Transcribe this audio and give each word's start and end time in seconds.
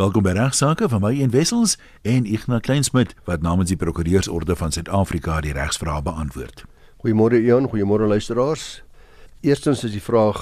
Welkom 0.00 0.24
by 0.24 0.32
Regsake 0.32 0.86
van 0.88 1.02
my 1.04 1.10
en 1.20 1.28
Wessels 1.28 1.74
en 2.08 2.24
Ignas 2.24 2.62
Kleinsmid 2.64 3.10
wat 3.26 3.42
namens 3.44 3.68
die 3.68 3.76
Prokureursorde 3.76 4.54
van 4.56 4.72
Suid-Afrika 4.72 5.34
die 5.44 5.52
regsvrae 5.52 6.00
beantwoord. 6.00 6.62
Goeiemôre 7.04 7.36
Ian, 7.36 7.66
goeiemôre 7.68 8.08
luisteraars. 8.08 8.80
Eerstens 9.44 9.84
is 9.84 9.92
die 9.92 10.00
vraag 10.00 10.40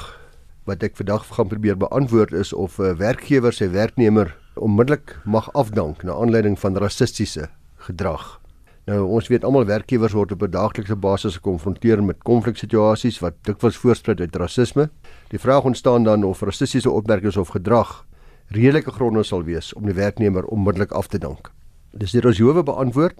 wat 0.70 0.86
ek 0.86 0.94
vandag 1.00 1.26
gaan 1.34 1.50
probeer 1.50 1.74
beantwoord 1.74 2.36
is 2.38 2.52
of 2.54 2.78
'n 2.78 2.94
werkgewer 3.02 3.52
sy 3.52 3.66
werknemer 3.74 4.30
onmiddellik 4.54 5.18
mag 5.24 5.50
afdank 5.54 6.06
na 6.06 6.14
aanleiding 6.14 6.54
van 6.58 6.78
rassistiese 6.78 7.50
gedrag. 7.82 8.38
Nou 8.86 9.10
ons 9.10 9.26
weet 9.28 9.44
almal 9.44 9.66
werkgewers 9.66 10.14
word 10.14 10.32
op 10.32 10.42
'n 10.42 10.50
daaglikse 10.50 10.96
basis 10.96 11.34
gekonfronteer 11.34 12.04
met 12.04 12.22
konfliksituasies 12.22 13.18
wat 13.18 13.34
dikwels 13.42 13.76
voortspruit 13.76 14.20
uit 14.20 14.36
rasisme. 14.36 14.90
Die 15.28 15.38
vraag 15.38 15.64
ontstaan 15.64 16.04
dan 16.04 16.24
of 16.24 16.40
rassistiese 16.40 16.90
opmerkings 16.90 17.36
of 17.36 17.48
gedrag 17.48 18.06
redelike 18.54 18.92
gronde 18.96 19.22
sal 19.24 19.44
wees 19.44 19.72
om 19.76 19.86
die 19.88 19.96
werknemer 19.96 20.46
onmiddellik 20.48 20.92
af 20.92 21.08
te 21.12 21.18
dank. 21.18 21.50
Dis 21.92 22.12
deur 22.12 22.30
ons 22.30 22.40
howe 22.40 22.62
beantwoord. 22.62 23.16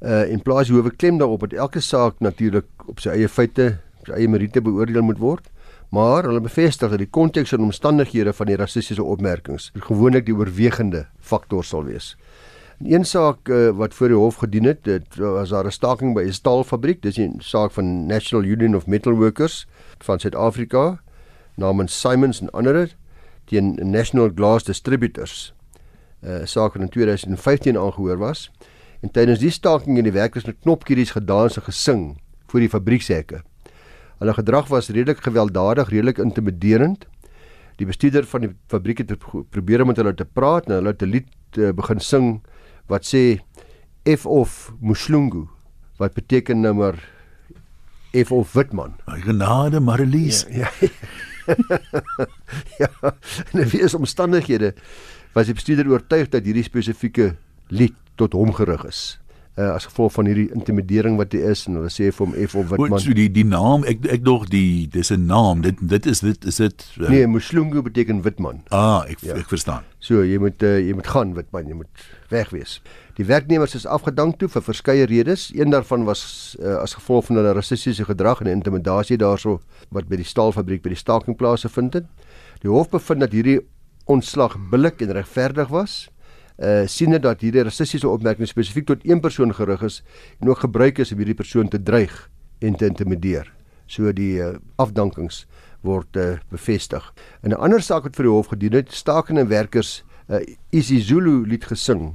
Uh 0.00 0.32
en 0.32 0.40
plaas 0.40 0.70
howe 0.72 0.90
klem 0.90 1.18
daarop 1.20 1.40
dat 1.40 1.52
elke 1.52 1.80
saak 1.80 2.20
natuurlik 2.20 2.68
op 2.88 3.00
sy 3.00 3.12
eie 3.12 3.28
feite, 3.28 3.80
op 4.00 4.08
sy 4.08 4.16
eie 4.16 4.28
meriete 4.28 4.62
beoordeel 4.64 5.04
moet 5.04 5.18
word, 5.20 5.50
maar 5.92 6.24
hulle 6.24 6.40
bevestig 6.40 6.90
dat 6.90 7.02
die 7.02 7.10
konteks 7.10 7.52
en 7.52 7.66
omstandighede 7.66 8.32
van 8.32 8.48
die 8.48 8.56
rassistiese 8.56 9.04
opmerkings 9.04 9.70
gewoonlik 9.88 10.24
die 10.26 10.36
oorwegende 10.36 11.06
faktor 11.20 11.64
sal 11.64 11.84
wees. 11.84 12.14
In 12.80 12.94
een 12.94 13.04
saak 13.04 13.48
uh, 13.52 13.70
wat 13.76 13.92
voor 13.94 14.08
die 14.08 14.16
hof 14.16 14.38
gedien 14.40 14.64
het, 14.64 14.84
dit 14.84 15.16
was 15.20 15.50
daar 15.52 15.66
'n 15.66 15.70
staking 15.70 16.14
by 16.14 16.22
'n 16.22 16.32
staalfabriek, 16.32 17.02
dis 17.02 17.18
'n 17.18 17.36
saak 17.40 17.70
van 17.70 18.06
National 18.06 18.44
Union 18.44 18.74
of 18.74 18.86
Metal 18.86 19.12
Workers 19.12 19.66
van 19.98 20.18
Suid-Afrika 20.18 21.00
namens 21.56 22.00
Simons 22.00 22.40
en 22.40 22.50
ander 22.50 22.96
teen 23.50 23.74
National 23.82 24.30
Glass 24.34 24.64
Distributors. 24.64 25.52
'n 26.20 26.28
uh, 26.28 26.46
saak 26.46 26.74
wat 26.76 26.82
in 26.82 26.88
2015 26.88 27.78
aangehoor 27.78 28.18
was. 28.18 28.50
En 29.00 29.10
tydens 29.10 29.40
die 29.40 29.50
staking 29.50 29.96
het 29.96 30.04
die 30.04 30.12
werkers 30.12 30.44
met 30.44 30.60
knopkieries 30.60 31.14
gedans 31.16 31.56
en 31.56 31.64
gesing 31.64 32.02
voor 32.46 32.60
die 32.60 32.68
fabriekshekke. 32.68 33.40
Hulle 34.20 34.34
gedrag 34.36 34.68
was 34.68 34.90
redelik 34.92 35.22
gewelddadig, 35.24 35.88
redelik 35.88 36.18
intimiderend. 36.18 37.06
Die 37.80 37.86
bestuurder 37.88 38.26
van 38.28 38.44
die 38.44 38.50
fabriek 38.68 39.00
het 39.00 39.14
probeer 39.50 39.80
om 39.80 39.88
met 39.88 39.96
hulle 39.96 40.12
te 40.14 40.28
praat 40.28 40.68
en 40.68 40.76
hulle 40.76 40.92
het 40.92 41.02
'n 41.02 41.10
lied 41.10 41.30
uh, 41.56 41.72
begin 41.72 42.00
sing 42.00 42.42
wat 42.86 43.08
sê 43.08 43.40
F 44.04 44.26
of 44.26 44.72
Muslungu 44.80 45.48
wat 45.96 46.14
beteken 46.14 46.60
nou 46.60 46.74
maar 46.74 46.96
F 48.12 48.32
of 48.32 48.52
Witman. 48.52 48.94
Genade 49.06 49.80
Marlies. 49.80 50.46
Ja. 50.50 50.70
ja. 50.80 50.88
ja, 52.82 52.90
in 53.52 53.64
wees 53.72 53.94
omstandighede 53.94 54.74
was 55.34 55.46
die 55.50 55.56
bestuurder 55.56 55.90
oortuig 55.90 56.30
dat 56.32 56.46
hierdie 56.46 56.66
spesifieke 56.66 57.34
lied 57.68 57.96
tot 58.20 58.34
hom 58.36 58.52
gerig 58.56 58.84
is 58.88 59.02
uh, 59.60 59.74
as 59.74 59.86
gevolg 59.88 60.12
van 60.14 60.28
hierdie 60.30 60.48
intimidering 60.56 61.18
wat 61.20 61.34
hy 61.36 61.42
is 61.52 61.66
en 61.68 61.76
hulle 61.80 61.90
sê 61.92 62.08
vir 62.08 62.24
hom 62.24 62.32
F 62.46 62.56
of 62.56 62.70
Witman. 62.72 62.94
Wat 62.94 63.04
so 63.04 63.16
die 63.16 63.28
die 63.32 63.44
naam 63.46 63.84
ek 63.88 64.06
ek 64.16 64.24
dog 64.26 64.46
die 64.52 64.88
dis 64.92 65.12
'n 65.12 65.26
naam 65.28 65.62
dit 65.66 65.76
dit 65.80 66.06
is 66.06 66.24
dit 66.24 66.48
is 66.52 66.60
dit 66.62 66.86
uh, 67.00 67.08
Nee, 67.08 67.26
Muslungu 67.26 67.82
beteken 67.82 68.22
Witman. 68.24 68.62
Ah, 68.70 69.04
ek 69.08 69.20
ja. 69.26 69.36
ek 69.36 69.48
verstaan. 69.52 69.84
So 69.98 70.24
jy 70.24 70.38
moet 70.40 70.62
uh, 70.62 70.78
jy 70.78 70.94
moet 70.96 71.06
gaan 71.06 71.34
Witman, 71.36 71.68
jy 71.68 71.76
moet 71.82 72.06
weg 72.30 72.50
wees. 72.50 72.80
Die 73.18 73.26
werknemers 73.28 73.74
is 73.74 73.86
afgedank 73.86 74.38
toe 74.38 74.48
vir 74.48 74.62
verskeie 74.62 75.06
redes. 75.06 75.50
Een 75.54 75.70
daarvan 75.70 76.06
was 76.08 76.56
uh, 76.60 76.80
as 76.80 76.94
gevolg 76.96 77.26
van 77.28 77.36
hulle 77.36 77.52
rassistiese 77.52 78.04
gedrag 78.04 78.40
en 78.40 78.48
intimidasie 78.48 79.18
daarso 79.20 79.60
wat 79.90 80.08
by 80.08 80.16
die 80.16 80.28
staalfabriek 80.28 80.82
by 80.82 80.94
die 80.94 81.02
stakingplase 81.02 81.68
vind 81.68 81.94
het. 81.94 82.08
Die 82.62 82.70
hof 82.70 82.88
bevind 82.88 83.20
dat 83.20 83.36
hierdie 83.36 83.60
ontslag 84.10 84.56
billik 84.70 85.02
en 85.04 85.12
regverdig 85.12 85.68
was 85.68 86.08
uh 86.60 86.86
sien 86.86 87.10
dit 87.10 87.22
dat 87.22 87.40
hierdie 87.40 87.64
rassistiese 87.64 88.08
opmerkings 88.08 88.52
spesifiek 88.52 88.86
tot 88.86 89.04
een 89.08 89.20
persoon 89.20 89.54
gerig 89.54 89.82
is 89.82 90.02
en 90.40 90.48
ook 90.48 90.66
gebruik 90.66 90.98
is 90.98 91.12
om 91.12 91.18
hierdie 91.18 91.38
persoon 91.38 91.68
te 91.68 91.82
dreig 91.82 92.28
en 92.60 92.76
te 92.76 92.86
intimideer. 92.86 93.48
So 93.86 94.12
die 94.12 94.38
uh, 94.38 94.58
afdankings 94.76 95.46
word 95.82 96.16
uh, 96.16 96.36
bevestig. 96.52 97.12
In 97.42 97.50
'n 97.50 97.60
ander 97.60 97.82
saak 97.82 98.04
wat 98.04 98.16
vir 98.16 98.28
die 98.28 98.32
hof 98.32 98.52
gedien 98.52 98.76
het, 98.76 98.92
stakende 98.92 99.46
werkers 99.48 100.04
uh, 100.28 100.44
isiZulu 100.70 101.46
lied 101.48 101.64
gesing. 101.64 102.14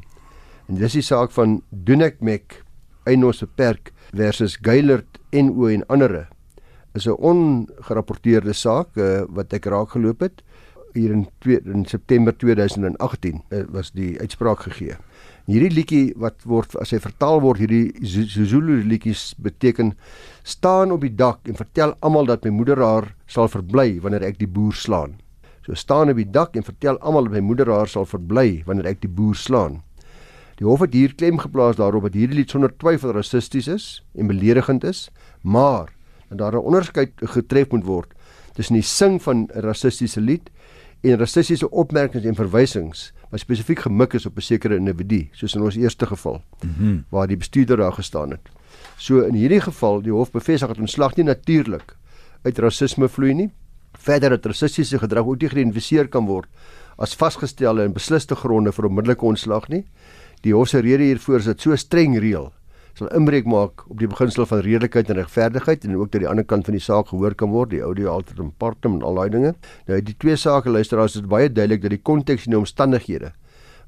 En 0.69 0.77
dis 0.77 0.93
die 0.93 1.01
saak 1.01 1.31
van 1.31 1.61
Dunek 1.69 2.21
Mek 2.21 2.63
Einos 3.05 3.41
Beperk 3.41 3.91
versus 4.13 4.57
Geilert 4.61 5.19
NO 5.31 5.67
en 5.67 5.85
ander. 5.89 6.27
Is 6.93 7.07
'n 7.07 7.17
ongerapporteerde 7.17 8.53
saak 8.53 8.95
uh, 8.97 9.25
wat 9.29 9.53
ek 9.53 9.65
raak 9.65 9.89
geloop 9.89 10.21
het 10.21 10.44
hier 10.95 11.11
in, 11.13 11.25
twee, 11.43 11.59
in 11.65 11.85
September 11.85 12.33
2018 12.33 13.35
uh, 13.35 13.59
eh, 13.59 13.65
was 13.71 13.91
die 13.95 14.15
uitspraak 14.19 14.65
gegee. 14.67 14.95
Hierdie 15.45 15.73
liedjie 15.75 16.05
wat 16.17 16.41
word 16.49 16.73
as 16.81 16.93
hy 16.95 16.99
vertaal 17.03 17.43
word 17.43 17.61
hierdie 17.61 17.93
Zulu 18.01 18.79
liedjies 18.81 19.35
beteken 19.37 19.93
staan 20.41 20.93
op 20.95 21.03
die 21.05 21.13
dak 21.13 21.45
en 21.45 21.59
vertel 21.59 21.93
almal 22.01 22.25
dat 22.31 22.47
my 22.47 22.53
moeder 22.55 22.81
haar 22.81 23.11
sal 23.29 23.51
verbly 23.51 23.99
wanneer 24.01 24.25
ek 24.25 24.39
die 24.41 24.49
boer 24.49 24.73
slaan. 24.73 25.19
So 25.65 25.77
staan 25.77 26.09
op 26.09 26.17
die 26.17 26.29
dak 26.29 26.57
en 26.57 26.65
vertel 26.65 26.97
almal 26.97 27.29
dat 27.29 27.37
my 27.37 27.43
moeder 27.45 27.69
haar 27.69 27.91
sal 27.91 28.07
verbly 28.09 28.63
wanneer 28.65 28.89
ek 28.95 29.03
die 29.05 29.11
boer 29.11 29.37
slaan. 29.37 29.83
Die 30.57 30.65
hof 30.65 30.81
het 30.85 30.95
hier 30.95 31.13
klem 31.13 31.37
geplaas 31.41 31.77
daarop 31.77 32.07
dat 32.07 32.17
hierdie 32.17 32.39
lied 32.39 32.53
sonder 32.53 32.73
twyfel 32.79 33.13
rassisties 33.13 33.67
is 33.67 33.87
en 34.15 34.31
beledigend 34.31 34.85
is, 34.87 35.09
maar 35.43 35.91
dat 36.29 36.37
daar 36.37 36.55
'n 36.55 36.65
onderskeid 36.65 37.11
getref 37.21 37.69
moet 37.71 37.85
word 37.85 38.13
tussen 38.55 38.75
die 38.75 38.83
sing 38.83 39.21
van 39.21 39.47
'n 39.53 39.61
rassistiese 39.61 40.21
lied 40.21 40.49
en 41.05 41.19
rassistiese 41.21 41.69
opmerkings 41.69 42.25
en 42.25 42.35
verwysings 42.35 43.11
wat 43.29 43.43
spesifiek 43.43 43.83
gemik 43.85 44.13
is 44.17 44.25
op 44.25 44.37
'n 44.37 44.41
sekere 44.41 44.75
individu, 44.75 45.27
soos 45.31 45.55
in 45.55 45.61
ons 45.61 45.75
eerste 45.75 46.05
geval 46.05 46.41
mm 46.63 46.73
-hmm. 46.77 47.05
waar 47.09 47.27
die 47.27 47.37
bestuurder 47.37 47.77
daar 47.77 47.93
gestaan 47.93 48.29
het. 48.29 48.49
So 48.97 49.19
in 49.19 49.33
hierdie 49.33 49.61
geval, 49.61 50.01
die 50.01 50.11
hof 50.11 50.31
bevestig 50.31 50.67
dat 50.67 50.79
ontslag 50.79 51.15
nie 51.15 51.25
natuurlik 51.25 51.95
uit 52.43 52.57
rasisme 52.57 53.09
vloei 53.09 53.33
nie. 53.33 53.51
Verder 53.91 54.29
dat 54.29 54.45
rassistiese 54.45 54.99
gedrag 54.99 55.25
ook 55.25 55.41
nie 55.41 55.49
geïdentifiseer 55.49 56.07
kan 56.07 56.25
word 56.25 56.47
as 56.97 57.15
vasgestelde 57.15 57.83
en 57.83 57.93
besliste 57.93 58.35
gronde 58.35 58.71
vir 58.71 58.85
onmiddellike 58.85 59.25
ontslag 59.25 59.67
nie. 59.67 59.85
Die 60.41 60.53
hof 60.53 60.67
se 60.67 60.79
rede 60.79 61.03
hiervoor 61.03 61.39
is 61.39 61.45
dit 61.45 61.61
so 61.61 61.75
streng 61.75 62.19
reël 62.19 62.53
sal 62.95 63.09
inbreuk 63.11 63.47
maak 63.51 63.83
op 63.91 63.99
die 63.99 64.07
beginsel 64.07 64.45
van 64.47 64.61
redelikheid 64.63 65.09
en 65.11 65.17
regverdigheid 65.19 65.83
en 65.83 65.97
ook 65.99 66.13
dat 66.13 66.21
die 66.23 66.29
ander 66.31 66.45
kant 66.47 66.67
van 66.67 66.77
die 66.77 66.83
saak 66.83 67.09
gehoor 67.11 67.35
kan 67.35 67.51
word, 67.51 67.73
die 67.73 67.81
audio 67.83 68.13
alternatum 68.13 68.53
partem 68.57 68.95
en 68.95 69.03
al 69.03 69.19
daai 69.19 69.29
dinge. 69.33 69.51
Nou 69.89 69.99
die 69.99 70.15
twee 70.15 70.37
sake 70.39 70.71
luisteraars 70.71 71.17
is 71.19 71.27
baie 71.27 71.49
duidelik 71.51 71.83
dat 71.83 71.91
die 71.91 72.01
konteks 72.01 72.47
en 72.47 72.55
die 72.55 72.61
omstandighede 72.61 73.33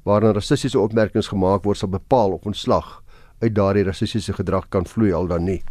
waarin 0.04 0.36
rassistiese 0.36 0.78
opmerkings 0.80 1.28
gemaak 1.32 1.64
word 1.64 1.80
sal 1.80 1.90
bepaal 1.92 2.36
of 2.36 2.46
ontslag 2.48 2.98
uit 3.40 3.54
daardie 3.54 3.84
rassistiese 3.88 4.32
gedrag 4.36 4.68
kan 4.68 4.86
vloei 4.86 5.12
al 5.12 5.28
dan 5.28 5.44
nie. 5.44 5.62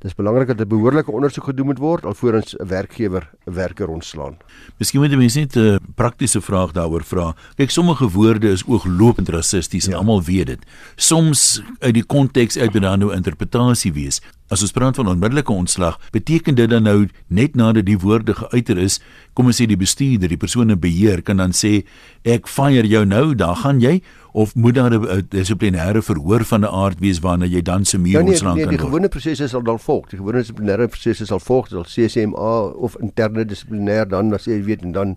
Dis 0.00 0.14
belangrik 0.16 0.48
dat 0.48 0.60
'n 0.60 0.68
behoorlike 0.68 1.10
ondersoek 1.10 1.44
gedoen 1.44 1.66
moet 1.66 1.78
word 1.78 2.04
alvorens 2.04 2.56
'n 2.56 2.66
werkgewer 2.66 3.30
'n 3.46 3.52
werker 3.52 3.88
ontslaan. 3.88 4.36
Miskien 4.78 5.00
moet 5.00 5.16
mense 5.16 5.38
net 5.38 5.56
'n 5.56 5.78
praktiese 5.94 6.40
vraag 6.40 6.72
daaroor 6.72 7.04
vra. 7.04 7.34
Kyk, 7.56 7.70
sommige 7.70 8.08
woorde 8.08 8.48
is 8.48 8.64
ooglopend 8.66 9.28
rassisties 9.28 9.84
en 9.84 9.90
ja. 9.90 9.96
almal 9.96 10.22
weet 10.22 10.46
dit. 10.46 10.58
Soms 10.96 11.62
uit 11.78 11.94
die 11.94 12.04
konteks 12.04 12.56
uit 12.56 12.72
dan 12.72 12.98
nou 12.98 13.14
interpretasie 13.14 13.92
wees. 13.92 14.20
As 14.48 14.62
ons 14.62 14.72
praat 14.72 14.96
van 14.96 15.06
onmiddellike 15.08 15.52
ontslag, 15.52 16.00
beteken 16.10 16.54
dit 16.54 16.70
dan 16.70 16.82
nou 16.82 17.08
net 17.26 17.54
nadat 17.54 17.86
die 17.86 17.98
woorde 17.98 18.34
geuiter 18.34 18.78
is, 18.78 19.00
kom 19.32 19.46
ons 19.46 19.60
sê 19.60 19.66
die 19.66 19.76
bestuurder, 19.76 20.28
die 20.28 20.36
persoon 20.36 20.70
in 20.70 20.80
beheer 20.80 21.22
kan 21.22 21.36
dan 21.36 21.52
sê 21.52 21.84
ek 22.24 22.48
fire 22.48 22.86
jou 22.86 23.04
nou, 23.04 23.34
daar 23.34 23.56
gaan 23.56 23.80
jy 23.80 24.00
of 24.32 24.54
moet 24.54 24.74
daar 24.74 24.90
'n 24.90 25.26
dissiplinêre 25.28 26.02
verhoor 26.02 26.44
van 26.44 26.60
'n 26.60 26.64
aard 26.64 26.98
wees 27.00 27.18
waarna 27.18 27.46
jy 27.46 27.62
dan 27.62 27.84
se 27.84 27.98
meer 27.98 28.12
ja, 28.12 28.20
nee, 28.20 28.28
ontslaan 28.28 28.54
nee, 28.54 28.64
kan 28.64 28.70
word? 28.70 28.80
Nee, 28.80 28.86
die 28.86 28.86
gewone 28.86 29.08
prosesse 29.08 29.48
sal 29.48 29.62
dan 29.62 29.78
volg. 29.78 30.08
Die 30.08 30.18
gewone 30.18 30.38
dissiplinêre 30.38 30.88
prosesse 30.88 31.26
sal 31.26 31.40
volg, 31.40 31.68
sal 31.68 31.84
CCMA 31.84 32.60
of 32.60 32.96
interne 33.00 33.44
dissiplinêr 33.44 34.08
dan 34.08 34.32
as 34.32 34.44
jy 34.44 34.62
weet 34.62 34.82
en 34.82 34.92
dan 34.92 35.16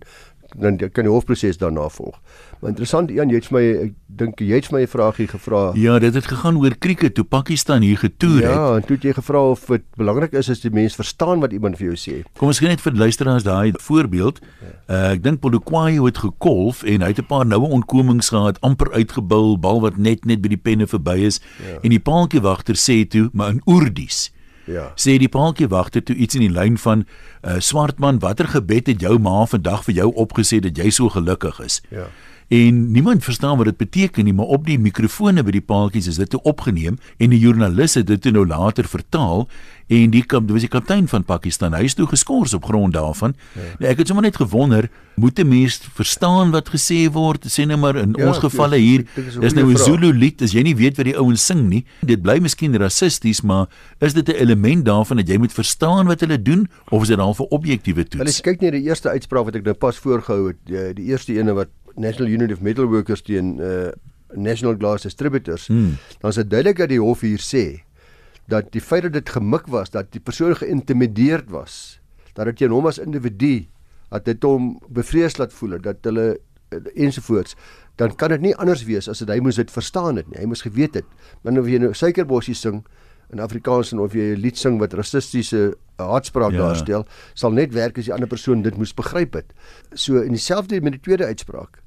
dan 0.58 0.78
kan 0.78 1.03
die 1.03 1.12
hofproses 1.12 1.58
daarna 1.58 1.90
volg. 1.90 2.19
Maar 2.59 2.69
interessant 2.69 3.09
Jan, 3.09 3.30
jy 3.30 3.40
het 3.41 3.50
my 3.52 3.62
ek 3.88 3.94
dink 4.08 4.40
jy 4.40 4.59
het 4.59 4.72
my 4.72 4.82
'n 4.84 4.88
vraagie 4.88 5.28
gevra. 5.28 5.72
Ja, 5.76 6.00
dit 6.00 6.14
het 6.14 6.26
gegaan 6.26 6.58
oor 6.58 6.76
krieket 6.78 7.14
toe 7.16 7.23
Pakistan 7.23 7.82
hier 7.82 7.97
getoer 7.97 8.41
ja, 8.41 8.47
het. 8.47 8.55
Ja, 8.55 8.76
en 8.76 8.85
toe 8.85 8.96
het 8.96 9.03
jy 9.03 9.14
gevra 9.14 9.41
of 9.50 9.66
dit 9.66 9.84
belangrik 9.96 10.34
is 10.34 10.50
as 10.50 10.61
die 10.61 10.72
mens 10.72 10.96
verstaan 10.96 11.40
wat 11.40 11.52
iemand 11.52 11.78
vir 11.78 11.94
jou 11.94 11.97
sê. 11.97 12.23
Kom 12.38 12.47
ons 12.47 12.59
gee 12.59 12.67
net 12.67 12.82
vir 12.82 12.94
luisteraars 12.94 13.44
daai 13.44 13.73
voorbeeld. 13.79 14.40
Uh, 14.90 15.11
ek 15.11 15.23
dink 15.23 15.40
Polokwane 15.40 16.05
het 16.05 16.17
gekolf 16.17 16.84
en 16.84 17.02
hy 17.02 17.08
het 17.08 17.20
'n 17.20 17.26
paar 17.26 17.46
noue 17.46 17.67
ontkomings 17.67 18.29
gehad, 18.29 18.61
amper 18.61 18.91
uitgebul, 18.91 19.59
bal 19.59 19.82
wat 19.82 19.97
net 19.97 20.26
net 20.26 20.41
by 20.41 20.47
die 20.47 20.58
penne 20.58 20.88
verby 20.88 21.26
is 21.26 21.41
ja. 21.59 21.79
en 21.82 21.90
die 21.90 21.99
paaltjiewagter 21.99 22.76
sê 22.76 23.08
toe, 23.08 23.29
maar 23.34 23.49
in 23.49 23.61
Oerdies. 23.66 24.32
Ja. 24.65 24.91
Sê 24.95 25.17
die 25.19 25.29
paaltjie 25.31 25.67
wagte 25.67 26.03
toe 26.03 26.15
iets 26.15 26.35
in 26.35 26.45
die 26.45 26.53
lyn 26.53 26.77
van 26.79 27.05
uh, 27.41 27.59
swart 27.59 27.99
man, 27.99 28.21
watter 28.23 28.47
gebed 28.47 28.87
het 28.87 29.01
jou 29.03 29.17
ma 29.19 29.43
vandag 29.49 29.83
vir 29.89 29.99
jou 30.01 30.11
opgesê 30.25 30.61
dat 30.63 30.77
jy 30.79 30.89
so 30.93 31.09
gelukkig 31.13 31.59
is? 31.63 31.81
Ja. 31.91 32.07
En 32.53 32.91
niemand 32.91 33.23
verstaan 33.23 33.58
wat 33.58 33.66
dit 33.66 33.78
beteken 33.78 34.28
nie, 34.28 34.34
maar 34.34 34.52
op 34.53 34.66
die 34.67 34.78
mikrofone 34.78 35.41
by 35.46 35.55
die 35.55 35.64
paaltjies 35.66 36.11
is 36.11 36.20
dit 36.22 36.29
toe 36.29 36.41
opgeneem 36.50 37.00
en 37.17 37.32
die 37.34 37.40
joernalis 37.41 37.97
het 37.97 38.05
dit 38.11 38.22
toe 38.22 38.34
nou 38.35 38.44
later 38.46 38.85
vertaal 38.85 39.47
en 39.94 40.11
die 40.14 40.22
kap 40.29 40.46
was 40.52 40.64
die 40.64 40.72
kaptein 40.72 41.08
van 41.09 41.26
Pakistan. 41.28 41.73
Hy 41.73 41.88
is 41.90 41.97
toe 41.97 42.05
geskort 42.09 42.53
op 42.53 42.67
grond 42.70 42.94
daarvan. 42.94 43.34
Ja. 43.58 43.66
Nou, 43.79 43.90
ek 43.90 44.03
het 44.03 44.11
sommer 44.11 44.26
net 44.26 44.38
gewonder, 44.40 44.90
moet 45.16 45.40
'n 45.40 45.47
mens 45.47 45.79
verstaan 45.94 46.52
wat 46.52 46.70
gesê 46.70 47.09
word? 47.11 47.46
Sê 47.50 47.66
nou 47.66 47.78
maar 47.78 47.96
in 47.96 48.14
ja, 48.17 48.28
ons 48.28 48.38
gevalle 48.38 48.78
hier, 48.78 49.06
dis 49.16 49.53
nou 49.53 49.72
'n 49.72 49.78
Zulu 49.78 50.14
lied, 50.14 50.41
as 50.41 50.53
jy 50.53 50.61
nie 50.61 50.76
weet 50.76 50.97
wat 50.97 51.06
die 51.06 51.17
ouens 51.17 51.46
sing 51.46 51.70
nie. 51.70 51.85
Dit 52.02 52.22
bly 52.22 52.40
miskien 52.40 52.76
rassisties, 52.78 53.41
maar 53.41 53.67
is 53.99 54.14
dit 54.14 54.29
'n 54.29 54.35
element 54.35 54.85
daarvan 54.85 55.17
dat 55.17 55.28
jy 55.28 55.38
moet 55.38 55.53
verstaan 55.53 56.08
wat 56.08 56.20
hulle 56.20 56.41
doen 56.41 56.70
of 56.90 57.02
is 57.02 57.08
dit 57.08 57.17
dan 57.17 57.35
vir 57.35 57.46
objektiewe 57.46 58.08
toets? 58.08 58.38
Jy 58.38 58.41
kyk 58.41 58.61
net 58.61 58.72
die 58.72 58.84
eerste 58.84 59.09
uitspraak 59.09 59.46
wat 59.46 59.56
ek 59.56 59.64
nou 59.64 59.73
pas 59.73 59.97
voorgehou 59.97 60.47
het, 60.47 60.58
die, 60.66 60.94
die 60.94 61.06
eerste 61.11 61.34
ene 61.34 61.53
wat 61.53 61.70
National 61.95 62.31
Union 62.31 62.51
of 62.51 62.61
Metal 62.61 62.85
Workers 62.85 63.22
teen 63.22 63.57
uh 63.59 63.91
National 64.34 64.73
Glass 64.73 65.03
Distributors, 65.05 65.67
hmm. 65.67 65.97
dan 66.19 66.31
is 66.31 66.40
dit 66.41 66.49
duidelik 66.49 66.78
dat 66.78 66.90
die 66.90 67.01
hof 67.01 67.22
hier 67.22 67.41
sê 67.41 67.84
dat 68.49 68.72
die 68.73 68.81
feit 68.81 69.05
dat 69.05 69.13
dit 69.13 69.29
gemik 69.29 69.67
was, 69.69 69.91
dat 69.93 70.09
die 70.11 70.19
persoon 70.19 70.55
geïntimideerd 70.57 71.51
was, 71.53 71.99
dat 72.34 72.49
dit 72.49 72.63
teen 72.63 72.73
hom 72.73 72.90
as 72.90 72.97
individu 72.97 73.67
dat 74.13 74.25
dit 74.25 74.45
hom 74.45 74.75
bevrees 74.93 75.37
laat 75.37 75.53
voel 75.53 75.78
dat 75.81 76.05
hulle 76.05 76.25
eh, 76.34 76.81
ensovoorts 77.05 77.55
dan 78.01 78.16
kan 78.17 78.34
dit 78.34 78.41
nie 78.41 78.55
anders 78.57 78.84
wees 78.85 79.09
as 79.09 79.22
dat 79.22 79.31
hy 79.34 79.39
moes 79.43 79.59
dit 79.61 79.72
verstaan 79.72 80.17
het 80.17 80.29
nie. 80.31 80.39
Hy 80.41 80.47
moes 80.49 80.63
geweet 80.66 80.97
het. 80.97 81.09
Maar 81.43 81.59
of 81.61 81.69
jy 81.69 81.79
nou 81.81 81.91
suikerbossie 81.93 82.55
sing 82.57 82.81
in 83.34 83.41
Afrikaans 83.41 83.93
en 83.93 84.01
of 84.01 84.13
jy 84.17 84.34
'n 84.34 84.41
lied 84.41 84.57
sing 84.57 84.79
wat 84.81 84.93
rassistiese 84.93 85.75
haatspraak 85.97 86.53
ja. 86.53 86.57
daarstel, 86.57 87.05
sal 87.34 87.51
net 87.51 87.73
werk 87.73 87.97
as 87.97 88.05
die 88.05 88.13
ander 88.13 88.28
persoon 88.28 88.61
dit 88.61 88.78
moes 88.78 88.93
begryp 88.93 89.34
het. 89.34 89.53
So 89.93 90.22
in 90.22 90.34
dieselfde 90.34 90.81
met 90.81 90.97
die 90.97 91.01
tweede 91.01 91.25
uitspraak. 91.25 91.81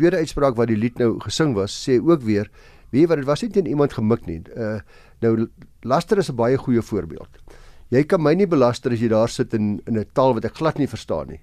Tweede 0.00 0.22
uitspraak 0.24 0.56
wat 0.56 0.70
die 0.72 0.78
lied 0.80 1.00
nou 1.00 1.18
gesing 1.20 1.52
was, 1.58 1.74
sê 1.76 1.98
ook 2.00 2.24
weer, 2.24 2.48
weet 2.90 3.04
jy 3.04 3.08
wat 3.10 3.20
dit 3.20 3.28
was 3.28 3.42
nie 3.44 3.50
teen 3.54 3.68
iemand 3.68 3.92
gemik 3.96 4.26
nie. 4.28 4.40
Uh 4.56 4.80
nou 5.20 5.50
Laster 5.84 6.18
is 6.18 6.30
'n 6.30 6.36
baie 6.36 6.56
goeie 6.56 6.82
voorbeeld. 6.82 7.28
Jy 7.90 8.04
kan 8.04 8.22
my 8.22 8.34
nie 8.34 8.46
belaster 8.46 8.92
as 8.92 9.00
jy 9.00 9.08
daar 9.08 9.28
sit 9.28 9.54
in 9.54 9.80
in 9.86 9.98
'n 9.98 10.06
taal 10.14 10.34
wat 10.34 10.44
ek 10.44 10.56
glad 10.56 10.78
nie 10.78 10.86
verstaan 10.88 11.28
nie. 11.28 11.40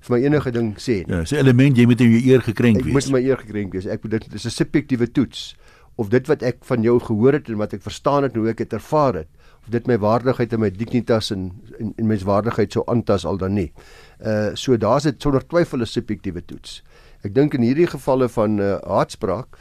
Vir 0.00 0.16
my 0.16 0.24
enige 0.24 0.52
ding 0.52 0.76
sê 0.78 1.04
nie. 1.06 1.16
Ja, 1.16 1.24
so 1.24 1.36
'n 1.36 1.40
element 1.40 1.76
jy 1.76 1.86
moet 1.86 2.00
in 2.00 2.10
jou 2.12 2.32
eer 2.32 2.40
gekrenk 2.40 2.82
wees. 2.84 2.86
Ek 2.86 2.92
moet 2.92 3.10
my 3.10 3.28
eer 3.28 3.36
gekrenk 3.36 3.72
wees. 3.72 3.86
Ek 3.86 4.02
dit 4.02 4.34
is 4.34 4.46
'n 4.46 4.50
subjektiewe 4.50 5.12
toets 5.12 5.56
of 5.96 6.08
dit 6.08 6.26
wat 6.26 6.42
ek 6.42 6.64
van 6.64 6.82
jou 6.82 6.98
gehoor 7.00 7.32
het 7.32 7.48
en 7.48 7.56
wat 7.56 7.72
ek 7.74 7.82
verstaan 7.82 8.22
het 8.22 8.34
en 8.34 8.40
hoe 8.40 8.50
ek 8.50 8.58
dit 8.58 8.72
ervaar 8.72 9.14
het 9.14 9.28
of 9.64 9.70
dit 9.70 9.86
my 9.86 9.98
waardigheid 9.98 10.52
en 10.52 10.60
my 10.60 10.70
dignitas 10.70 11.30
en 11.30 11.52
en, 11.78 11.92
en 11.96 12.06
menswaardigheid 12.06 12.72
sou 12.72 12.84
aantas 12.86 13.24
al 13.24 13.36
dan 13.36 13.54
nie. 13.54 13.72
Uh 14.20 14.54
so 14.54 14.76
daar's 14.76 15.02
dit 15.02 15.22
sonder 15.22 15.46
twyfel 15.46 15.80
'n 15.80 15.86
subjektiewe 15.86 16.44
toets. 16.44 16.82
Ek 17.22 17.34
dink 17.34 17.54
in 17.54 17.62
hierdie 17.62 17.86
gevalle 17.90 18.28
van 18.28 18.58
uh 18.58 18.78
haatspraak 18.86 19.58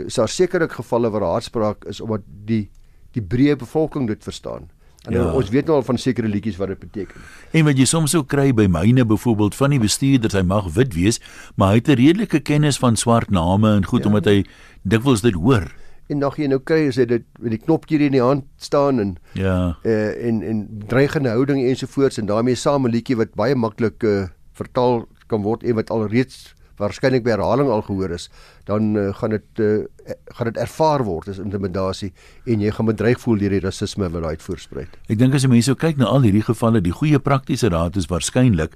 is 0.00 0.14
daar 0.14 0.28
sekerlik 0.28 0.72
gevalle 0.72 1.10
waar 1.10 1.26
haatspraak 1.34 1.84
is 1.90 2.00
omdat 2.00 2.22
die 2.46 2.70
die 3.12 3.22
breë 3.22 3.56
bevolking 3.58 4.06
dit 4.06 4.22
verstaan. 4.22 4.68
En 5.08 5.16
ja. 5.16 5.32
ons 5.32 5.48
weet 5.48 5.66
nou 5.66 5.78
al 5.80 5.84
van 5.86 5.98
sekere 5.98 6.28
liedjies 6.28 6.58
wat 6.60 6.68
dit 6.74 6.78
beteken. 6.78 7.22
En 7.56 7.64
wat 7.64 7.78
jy 7.80 7.86
soms 7.88 8.12
sou 8.12 8.20
kry 8.28 8.50
by 8.54 8.66
myne 8.68 9.06
byvoorbeeld 9.08 9.56
van 9.56 9.72
die 9.72 9.80
bestuurders, 9.80 10.36
hy 10.36 10.42
mag 10.44 10.68
wit 10.76 10.92
wees, 10.94 11.20
maar 11.56 11.72
hy 11.72 11.80
het 11.80 11.88
'n 11.88 11.98
redelike 11.98 12.40
kennis 12.44 12.78
van 12.78 12.96
swart 12.96 13.30
name 13.30 13.76
en 13.76 13.84
goed 13.84 14.04
ja. 14.04 14.06
omdat 14.12 14.24
hy 14.24 14.44
dikwels 14.82 15.24
dit 15.24 15.34
hoor. 15.34 15.72
En 16.06 16.18
nog 16.18 16.36
jy 16.36 16.46
nou 16.46 16.60
kry 16.60 16.88
as 16.88 16.96
hy 16.96 17.04
dit 17.06 17.24
met 17.40 17.50
die 17.50 17.62
knopjie 17.64 17.98
in 17.98 18.12
die 18.12 18.22
hand 18.22 18.44
staan 18.58 19.00
en 19.00 19.16
ja. 19.32 19.78
Uh, 19.82 20.26
en 20.26 20.42
en 20.42 20.68
dreigende 20.86 21.28
houding 21.28 21.64
ensovoorts 21.64 22.18
en 22.18 22.26
daarmee 22.26 22.54
saam 22.54 22.86
'n 22.86 22.90
liedjie 22.90 23.16
wat 23.16 23.34
baie 23.34 23.54
maklik 23.54 24.02
uh, 24.02 24.28
vertaal 24.52 25.08
kan 25.26 25.42
word 25.42 25.62
en 25.62 25.74
wat 25.74 25.90
al 25.90 26.06
reeds 26.06 26.54
waarskynlik 26.80 27.24
by 27.26 27.34
herhaling 27.36 27.70
al 27.70 27.84
gehoor 27.86 28.14
is, 28.16 28.28
dan 28.68 28.94
uh, 28.96 29.10
gaan 29.20 29.36
dit 29.36 29.62
uh, 29.64 29.84
gaan 30.36 30.50
dit 30.50 30.60
ervaar 30.60 31.04
word 31.06 31.28
as 31.28 31.42
intimidasie 31.42 32.12
en 32.46 32.64
jy 32.64 32.72
gaan 32.74 32.88
bedreig 32.90 33.20
voel 33.20 33.38
deur 33.42 33.56
die 33.56 33.64
rasisme 33.66 34.08
wat 34.08 34.24
daai 34.24 34.40
voorsprei. 34.40 34.88
Ek 35.08 35.20
dink 35.20 35.36
as 35.36 35.46
jy 35.46 35.52
mense 35.52 35.76
kyk 35.76 36.00
na 36.00 36.10
al 36.10 36.26
hierdie 36.26 36.46
gevalle, 36.46 36.82
die 36.84 36.94
goeie 36.94 37.20
praktiese 37.22 37.70
raad 37.70 38.00
is 38.00 38.10
waarskynlik 38.10 38.74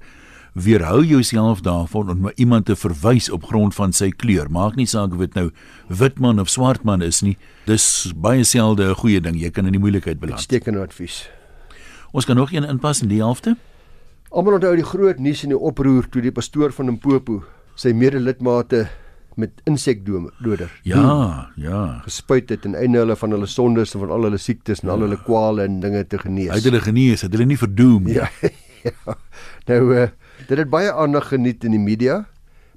weerhou 0.55 1.03
jouself 1.03 1.61
daarvan 1.61 2.09
om 2.09 2.29
iemand 2.35 2.65
te 2.65 2.75
verwys 2.75 3.27
op 3.29 3.43
grond 3.43 3.75
van 3.75 3.91
sy 3.91 4.09
kleur. 4.15 4.47
Maak 4.49 4.77
nie 4.79 4.87
saak 4.87 5.11
of 5.11 5.19
dit 5.19 5.33
nou 5.35 5.49
wit 5.91 6.19
man 6.19 6.39
of 6.39 6.49
swart 6.49 6.85
man 6.87 7.03
is 7.03 7.19
nie. 7.21 7.35
Dis 7.67 8.13
baie 8.15 8.43
selde 8.43 8.87
'n 8.87 8.95
goeie 8.95 9.21
ding. 9.21 9.35
Jy 9.35 9.51
kan 9.51 9.65
in 9.65 9.71
die 9.71 9.79
moeilikheid 9.79 10.19
beland. 10.19 10.39
Uitstekende 10.39 10.79
advies. 10.79 11.29
Ons 12.11 12.25
kan 12.25 12.35
nog 12.35 12.51
een 12.51 12.63
inpas 12.63 13.01
in 13.01 13.07
die 13.07 13.19
helfte. 13.19 13.57
Almal 14.29 14.53
onthou 14.53 14.75
die 14.75 14.83
groot 14.83 15.19
nuus 15.19 15.43
en 15.43 15.49
die 15.49 15.59
oproer 15.59 16.09
toe 16.09 16.21
die 16.21 16.31
pastoor 16.31 16.71
van 16.71 16.85
Limpopo 16.85 17.43
sy 17.75 17.91
medelidmate 17.95 18.85
met 19.35 19.51
insekdoder. 19.67 20.71
Ja, 20.87 21.51
ja. 21.59 21.79
Gespuit 22.05 22.49
het 22.49 22.65
en 22.65 22.75
einde 22.75 23.01
hulle 23.03 23.17
van 23.19 23.35
hulle 23.35 23.47
sondes 23.51 23.93
en 23.93 24.05
van 24.05 24.13
al 24.15 24.29
hulle 24.29 24.39
siektes 24.39 24.81
en 24.83 24.89
ja. 24.89 24.95
al 24.95 25.03
hulle 25.07 25.19
kwale 25.25 25.65
en 25.67 25.81
dinge 25.83 26.05
te 26.07 26.19
genees. 26.21 26.53
Hy 26.53 26.61
het 26.61 26.69
hulle 26.69 26.83
genees, 26.83 27.25
het 27.25 27.35
hulle 27.35 27.47
nie 27.49 27.59
verdoem 27.59 28.07
nie. 28.07 28.15
Ja. 28.15 28.29
ja. 28.87 29.17
Nou 29.67 29.81
uh, 29.91 30.07
dit 30.47 30.57
het 30.57 30.71
baie 30.71 30.93
aandag 30.93 31.29
geniet 31.33 31.67
in 31.67 31.75
die 31.75 31.83
media, 31.83 32.21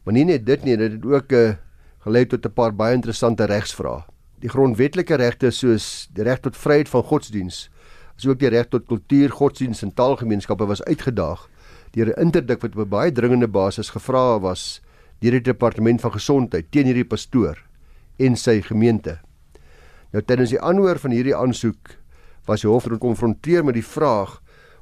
maar 0.02 0.18
nie 0.18 0.26
net 0.26 0.46
dit 0.46 0.66
nie, 0.66 0.76
dit 0.80 0.98
het 0.98 1.06
ook 1.06 1.34
uh, 1.36 1.54
gelei 2.06 2.26
tot 2.26 2.46
'n 2.46 2.54
paar 2.54 2.74
baie 2.74 2.94
interessante 2.98 3.46
regsvrae. 3.46 4.02
Die 4.42 4.50
grondwetlike 4.50 5.14
regte 5.18 5.50
soos 5.50 6.08
die 6.14 6.22
reg 6.22 6.42
tot 6.42 6.56
vryheid 6.56 6.88
van 6.88 7.02
godsdiens, 7.02 7.68
asook 8.16 8.38
die 8.38 8.50
reg 8.50 8.66
tot 8.70 8.86
kultuur, 8.86 9.30
godsdiens 9.30 9.82
en 9.82 9.94
taalgemeenskappe 9.94 10.66
was 10.66 10.82
uitgedaag 10.82 11.48
deur 11.94 12.10
'n 12.12 12.20
interdik 12.20 12.60
wat 12.62 12.76
op 12.76 12.86
'n 12.86 12.88
baie 12.88 13.12
dringende 13.12 13.48
basis 13.48 13.90
gevra 13.90 14.38
was 14.40 14.80
deur 15.22 15.38
die 15.38 15.46
departement 15.50 16.00
van 16.00 16.14
gesondheid 16.14 16.70
teen 16.70 16.86
hierdie 16.86 17.06
pastoor 17.08 17.58
en 18.18 18.36
sy 18.36 18.60
gemeente. 18.62 19.18
Nou 20.12 20.22
tydens 20.22 20.54
die 20.54 20.60
aanhoor 20.60 20.98
van 21.02 21.14
hierdie 21.14 21.36
aansoek 21.36 21.96
was 22.48 22.64
die 22.64 22.70
hof 22.70 22.88
gekonfronteer 22.88 23.64
met 23.64 23.76
die 23.76 23.84
vraag 23.84 24.38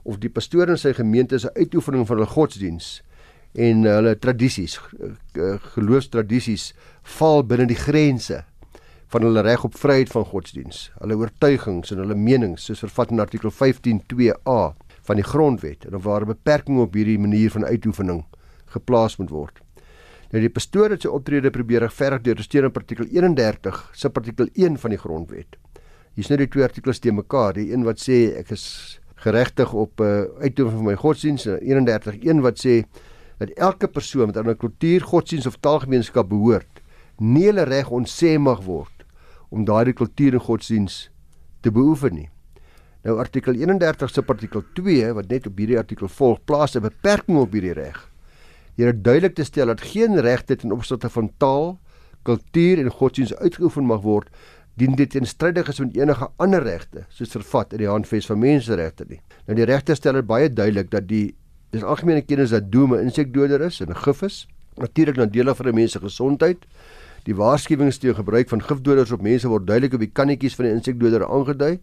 of 0.06 0.20
die 0.22 0.30
pastoor 0.30 0.70
en 0.70 0.78
sy 0.78 0.92
gemeente 0.94 1.38
se 1.42 1.50
uitoefening 1.56 2.06
van 2.06 2.20
hulle 2.20 2.30
godsdiens 2.30 3.00
en 3.56 3.86
hulle 3.88 4.14
tradisies 4.20 4.76
geloofstradisies 5.74 6.70
val 7.16 7.42
binne 7.48 7.66
die 7.70 7.80
grense 7.80 8.44
van 9.14 9.22
hulle 9.22 9.42
reg 9.46 9.64
op 9.64 9.76
vryheid 9.78 10.10
van 10.10 10.26
godsdiens, 10.26 10.88
hulle 11.00 11.16
oortuigings 11.18 11.92
en 11.94 12.02
hulle 12.02 12.16
menings 12.18 12.66
soos 12.66 12.82
vervat 12.84 13.14
in 13.14 13.22
artikel 13.22 13.52
15.2a 13.54 14.58
van 15.06 15.20
die 15.20 15.26
grondwet 15.26 15.86
en 15.86 15.94
of 15.98 16.04
waar 16.04 16.26
'n 16.26 16.34
beperking 16.34 16.80
op 16.82 16.94
hierdie 16.94 17.18
manier 17.18 17.50
van 17.50 17.64
uitoefening 17.64 18.24
geplaas 18.66 19.16
moet 19.16 19.30
word. 19.30 19.65
Nou 20.32 20.40
die 20.42 20.50
pastoor 20.50 20.90
het 20.90 21.04
sy 21.04 21.10
optrede 21.14 21.52
probeer 21.54 21.84
regverdig 21.84 22.24
deur 22.26 22.38
te 22.40 22.44
steun 22.46 22.66
op 22.66 22.78
artikel 22.80 23.06
31 23.06 23.76
subartikel 23.94 24.48
1 24.58 24.78
van 24.82 24.94
die 24.94 24.98
grondwet. 24.98 25.58
Hier's 26.18 26.30
nou 26.32 26.38
die 26.40 26.48
twee 26.50 26.64
artikels 26.66 26.98
te 26.98 27.12
mekaar, 27.14 27.54
die 27.54 27.68
een 27.70 27.84
wat 27.86 28.02
sê 28.02 28.32
ek 28.40 28.50
is 28.56 28.64
geregtig 29.22 29.70
op 29.72 30.00
'n 30.00 30.04
uh, 30.04 30.42
uitoefening 30.42 30.82
van 30.82 30.88
my 30.90 30.96
godsdiens 30.96 31.46
en 31.46 31.60
31 31.62 32.42
wat 32.42 32.58
sê 32.58 32.82
dat 33.38 33.50
elke 33.54 33.86
persoon 33.86 34.34
aan 34.36 34.50
'n 34.50 34.56
kultuur, 34.56 35.00
godsdiens 35.00 35.46
of 35.46 35.60
taalgemeenskap 35.60 36.28
behoort, 36.28 36.82
nie 37.18 37.46
hulle 37.46 37.64
reg 37.64 37.90
ontsê 37.90 38.38
mag 38.38 38.64
word 38.64 39.06
om 39.50 39.64
daardie 39.64 39.94
kultuur 39.94 40.32
en 40.32 40.40
godsdiens 40.40 41.10
te 41.60 41.70
beoefen 41.70 42.14
nie. 42.14 42.28
Nou 43.04 43.18
artikel 43.18 43.54
31 43.54 44.10
subartikel 44.10 44.64
2 44.74 45.12
wat 45.12 45.28
net 45.28 45.46
op 45.46 45.56
hierdie 45.56 45.78
artikel 45.78 46.08
volg, 46.08 46.44
plaas 46.44 46.74
'n 46.74 46.82
beperking 46.82 47.38
op 47.38 47.52
hierdie 47.52 47.72
reg 47.72 48.15
deur 48.76 48.92
duidelik 49.02 49.34
te 49.34 49.44
stel 49.44 49.66
dat 49.66 49.80
geen 49.80 50.20
regte 50.20 50.56
ten 50.56 50.72
opsigte 50.72 51.08
van 51.08 51.30
taal, 51.36 51.78
kultuur 52.22 52.78
en 52.78 52.90
godsdiens 52.90 53.34
uitgeoefen 53.34 53.84
mag 53.84 54.02
word 54.02 54.28
dien 54.76 54.96
dit 54.96 55.10
teenstrydig 55.10 55.70
is 55.72 55.80
met 55.80 55.96
enige 55.96 56.28
ander 56.42 56.62
regte 56.62 57.06
soos 57.08 57.32
vervat 57.32 57.72
in 57.72 57.80
die 57.84 57.88
handves 57.88 58.26
van 58.28 58.38
menseregte 58.42 59.06
nie. 59.08 59.20
Nou 59.46 59.56
die 59.56 59.64
regte 59.68 59.96
stel 59.96 60.20
baie 60.22 60.50
duidelik 60.52 60.90
dat 60.92 61.08
die 61.08 61.34
dis 61.72 61.84
algemene 61.84 62.22
kennis 62.22 62.52
dat 62.52 62.68
doom 62.72 62.94
'n 62.94 63.08
insekdoder 63.08 63.60
is 63.60 63.80
en 63.80 63.88
'n 63.90 64.02
gif 64.04 64.22
is, 64.22 64.46
natuurlik 64.76 65.16
nadelig 65.16 65.56
vir 65.56 65.68
'n 65.68 65.74
mens 65.74 65.92
se 65.92 66.00
gesondheid. 66.00 66.58
Die 67.24 67.34
waarskuwings 67.34 67.98
teen 67.98 68.14
gebruik 68.14 68.48
van 68.48 68.62
gifdoders 68.62 69.12
op 69.12 69.22
mense 69.22 69.48
word 69.48 69.66
duidelik 69.66 69.94
op 69.94 70.00
die 70.00 70.12
kannetjies 70.12 70.54
van 70.54 70.64
die 70.64 70.74
insekdoder 70.74 71.26
aangedui. 71.26 71.80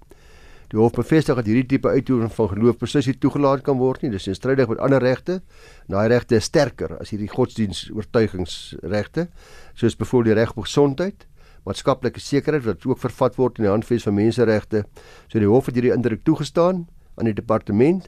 Die 0.74 0.80
hof 0.82 0.96
bevestig 0.98 1.38
dat 1.38 1.46
hierdie 1.46 1.68
tipe 1.70 1.92
uitoefening 1.94 2.32
van 2.34 2.48
geloof 2.50 2.80
presies 2.82 3.06
nie 3.06 3.20
toegelaat 3.22 3.62
kan 3.62 3.78
word 3.78 4.02
nie. 4.02 4.10
Dis 4.10 4.26
teenstrydig 4.26 4.72
met 4.72 4.80
ander 4.82 5.04
regte. 5.06 5.36
Daai 5.86 6.08
regte 6.10 6.40
is 6.40 6.48
sterker 6.50 6.96
as 6.98 7.12
hierdie 7.14 7.28
godsdiens 7.30 7.84
oortuigingsregte, 7.94 9.28
soos 9.78 9.94
byvoorbeeld 10.00 10.32
die 10.32 10.38
reg 10.40 10.56
op 10.56 10.64
gesondheid, 10.66 11.28
maatskaplike 11.70 12.18
sekerheid 12.18 12.66
wat 12.66 12.88
ook 12.90 12.98
vervat 13.04 13.38
word 13.38 13.62
in 13.62 13.68
die 13.68 13.70
handves 13.70 14.08
van 14.08 14.18
menseregte. 14.18 14.82
So 15.30 15.38
die 15.38 15.50
hof 15.52 15.70
het 15.70 15.78
hierdie 15.78 15.92
indruk 15.94 16.24
toegestaan 16.26 16.88
aan 17.22 17.30
die 17.30 17.36
departement 17.38 18.08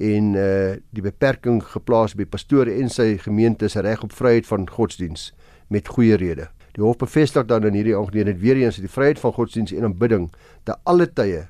en 0.00 0.30
uh 0.40 0.70
die 0.96 1.04
beperking 1.04 1.60
geplaas 1.74 2.14
by 2.16 2.24
pastore 2.24 2.78
en 2.80 2.88
sy 2.88 3.18
gemeente 3.20 3.68
se 3.68 3.82
reg 3.84 4.00
op 4.06 4.16
vryheid 4.16 4.48
van 4.48 4.64
godsdiens 4.64 5.34
met 5.68 5.92
goeie 5.92 6.16
rede. 6.16 6.48
Die 6.72 6.84
hof 6.84 6.96
bevestig 7.04 7.44
dan 7.52 7.68
in 7.68 7.76
hierdie 7.76 7.96
aangeleentheid 7.96 8.40
weer 8.40 8.62
eens 8.62 8.80
dat 8.80 8.88
die 8.88 8.94
vryheid 8.96 9.20
van 9.20 9.36
godsdiens 9.36 9.76
en 9.76 9.84
aanbidding 9.90 10.30
te 10.64 10.78
alle 10.88 11.10
tye 11.12 11.44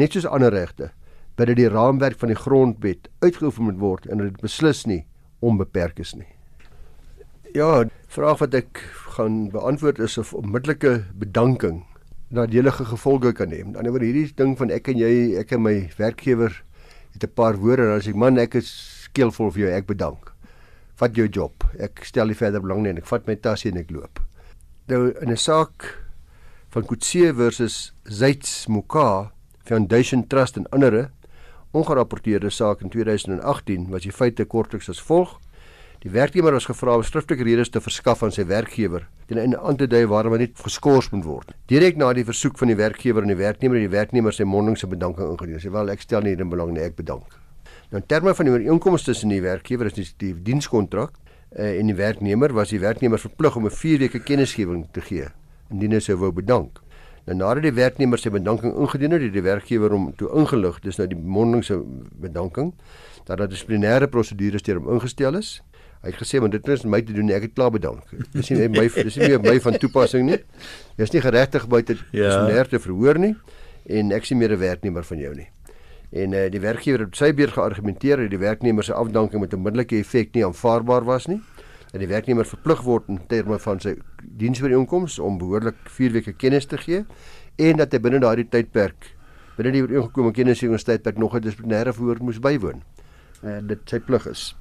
net 0.00 0.16
soos 0.16 0.26
ander 0.26 0.52
regte 0.54 0.90
binne 1.40 1.54
die 1.56 1.70
raamwerk 1.70 2.18
van 2.20 2.32
die 2.32 2.38
grondwet 2.38 3.08
uitgeoefen 3.24 3.68
moet 3.68 3.80
word 3.80 4.08
en 4.10 4.24
dit 4.24 4.40
beslis 4.42 4.84
nie 4.88 5.04
onbeperk 5.40 6.00
is 6.02 6.12
nie. 6.16 6.28
Ja, 7.56 7.86
vraag 8.12 8.42
wat 8.42 8.54
ek 8.54 8.82
gaan 9.16 9.48
beantwoord 9.54 9.98
is 10.04 10.18
of 10.20 10.34
onmiddellike 10.36 11.00
bedanking 11.18 11.80
nadelige 12.30 12.84
gevolge 12.86 13.32
kan 13.34 13.50
hê. 13.50 13.62
Die 13.64 13.78
ander 13.78 13.94
word 13.94 14.06
hierdie 14.06 14.28
ding 14.38 14.52
van 14.58 14.70
ek 14.74 14.92
en 14.92 15.00
jy, 15.00 15.12
ek 15.40 15.56
en 15.56 15.64
my 15.64 15.74
werkgewer 15.98 16.54
het 17.14 17.24
'n 17.24 17.34
paar 17.34 17.56
woorde 17.58 17.88
en 17.88 17.96
as 17.98 18.06
ek 18.06 18.14
man 18.14 18.38
ek 18.38 18.54
is 18.54 18.70
skeelvol 19.10 19.50
vir 19.50 19.60
jou, 19.62 19.70
ek 19.70 19.86
bedank. 19.86 20.32
Vat 20.96 21.16
jou 21.16 21.26
job. 21.26 21.64
Ek 21.78 22.04
stel 22.04 22.26
nie 22.26 22.34
verder 22.34 22.60
belang 22.60 22.82
nie 22.82 22.90
en 22.90 22.98
ek 22.98 23.06
vat 23.06 23.26
my 23.26 23.34
tasse 23.34 23.68
en 23.68 23.78
ek 23.78 23.90
loop. 23.90 24.20
Nou 24.88 25.12
in 25.20 25.30
'n 25.30 25.36
saak 25.36 25.98
van 26.70 26.86
Kutse 26.86 27.34
versus 27.34 27.92
Zeits 28.04 28.68
Muka 28.68 29.32
Foundation 29.64 30.26
Trust 30.26 30.56
en 30.56 30.68
ander 30.70 31.10
ongerapporteerde 31.70 32.50
saak 32.50 32.80
in 32.80 32.88
2018 32.88 33.88
was 33.90 34.02
die 34.02 34.12
feite 34.12 34.44
kortliks 34.44 34.88
as 34.88 35.00
volg: 35.00 35.38
Die 36.02 36.10
werknemer 36.10 36.52
was 36.52 36.66
gevra 36.66 36.96
om 36.96 37.02
skriftelike 37.02 37.44
redes 37.44 37.68
te 37.70 37.80
verskaf 37.80 38.22
aan 38.22 38.32
sy 38.32 38.46
werkgewer 38.46 39.06
ten 39.30 39.38
einde 39.38 39.60
aan 39.60 39.76
te 39.76 39.86
dui 39.86 40.06
waarom 40.10 40.32
hy 40.34 40.38
nie 40.42 40.50
geskort 40.58 41.12
moet 41.14 41.26
word. 41.26 41.52
Direk 41.70 41.98
na 42.00 42.08
die 42.16 42.24
versoek 42.26 42.56
van 42.58 42.72
die 42.72 42.78
werkgewer 42.78 43.22
en 43.22 43.30
die 43.30 43.38
werknemer 43.38 43.78
het 43.78 43.86
die 43.86 43.92
werknemer 43.92 44.34
sy 44.34 44.46
mondingse 44.48 44.88
bedanking 44.90 45.28
ingedien. 45.30 45.60
Hy 45.60 45.62
sê 45.62 45.70
wel 45.70 45.92
ek 45.92 46.02
stel 46.02 46.24
nie 46.26 46.32
in 46.34 46.50
belang 46.50 46.72
nie, 46.74 46.82
ek 46.82 46.96
bedank. 46.98 47.36
Nou 47.92 48.02
terme 48.10 48.34
van 48.34 48.48
die 48.48 48.54
ooreenkomste 48.56 49.12
tussen 49.12 49.30
die 49.30 49.42
werkgewer 49.44 49.90
en 49.90 49.94
die, 49.94 50.06
die 50.18 50.32
dienskontrak 50.48 51.14
uh, 51.14 51.68
en 51.68 51.92
die 51.92 51.98
werknemer 51.98 52.54
was 52.56 52.74
die 52.74 52.82
werknemer 52.82 53.22
verplig 53.22 53.56
om 53.60 53.68
'n 53.70 53.76
4 53.76 53.98
weke 54.06 54.22
kennisgewing 54.24 54.88
te 54.90 55.00
gee 55.00 55.28
indien 55.70 55.92
hy 55.92 56.00
sou 56.02 56.16
wou 56.18 56.32
bedank. 56.34 56.80
Nou 57.30 57.36
nadat 57.38 57.62
die 57.62 57.76
werknemer 57.76 58.18
sy 58.18 58.32
bedanking 58.34 58.72
ingedien 58.74 59.12
het, 59.14 59.22
het 59.22 59.34
die 59.36 59.44
werkgewer 59.44 59.92
hom 59.94 60.08
toe 60.18 60.26
ingelig, 60.34 60.80
dis 60.82 60.96
nou 60.98 61.04
die 61.12 61.18
mondingse 61.18 61.76
bedanking, 62.18 62.72
dat 63.28 63.38
daar 63.38 63.50
dissiplinêre 63.50 64.08
prosedures 64.10 64.64
teen 64.66 64.80
hom 64.80 64.88
ingestel 64.96 65.38
is. 65.38 65.60
Hy 66.02 66.10
het 66.10 66.18
gesê 66.18 66.40
maar 66.42 66.50
dit 66.50 66.68
is 66.74 66.82
my 66.82 66.98
te 67.06 67.14
doen, 67.14 67.30
ek 67.30 67.46
het 67.46 67.54
klaar 67.54 67.70
bedank. 67.70 68.10
Dis 68.34 68.50
nie 68.50 68.66
my 68.72 68.88
dis 68.88 69.20
nie 69.20 69.28
meer 69.30 69.44
my 69.44 69.54
van 69.62 69.78
toepassing 69.78 70.26
nie. 70.26 70.40
Jy's 70.98 71.14
nie 71.14 71.22
geregtig 71.22 71.68
buite 71.70 72.00
ja. 72.00 72.32
dissiplinêr 72.32 72.72
te 72.72 72.82
verhoor 72.82 73.22
nie 73.22 73.34
en 73.86 74.10
ek 74.16 74.26
sien 74.26 74.40
meer 74.40 74.56
'n 74.56 74.62
werknemer 74.64 75.06
van 75.06 75.22
jou 75.22 75.34
nie. 75.36 75.46
En 76.10 76.34
uh, 76.34 76.48
die 76.50 76.60
werkgewer 76.60 77.06
het 77.06 77.14
sy 77.14 77.30
beurt 77.30 77.54
geargumenteer 77.54 78.24
dat 78.24 78.34
die 78.34 78.42
werknemer 78.42 78.82
se 78.82 78.92
afdanking 78.92 79.44
met 79.44 79.54
onmiddellike 79.54 80.02
effek 80.02 80.34
nie 80.34 80.42
aanvaarbaar 80.42 81.06
was 81.06 81.30
nie 81.30 81.38
dat 81.90 82.00
die 82.00 82.08
werknemer 82.10 82.46
verplig 82.46 82.82
word 82.86 83.08
in 83.10 83.18
terme 83.30 83.58
van 83.58 83.80
sy 83.82 83.96
diensooreenkomste 84.40 85.22
om 85.22 85.38
behoorlik 85.40 85.78
4 85.90 86.12
weke 86.18 86.32
kennis 86.38 86.68
te 86.70 86.78
gee 86.78 87.04
en 87.58 87.80
dat 87.82 87.92
hy 87.92 88.00
binne 88.02 88.20
daardie 88.22 88.46
tydperk 88.48 89.10
binne 89.56 89.72
die 89.74 89.82
ooreengekomme 89.82 90.32
kennisgewingstydperk 90.32 91.18
nog 91.18 91.34
'n 91.34 91.42
dissiplinêre 91.42 91.92
verhoor 91.92 92.22
moes 92.22 92.38
bywoon 92.38 92.82
en 93.42 93.66
dit 93.66 93.80
sy 93.88 93.98
plig 93.98 94.26
is. 94.26 94.54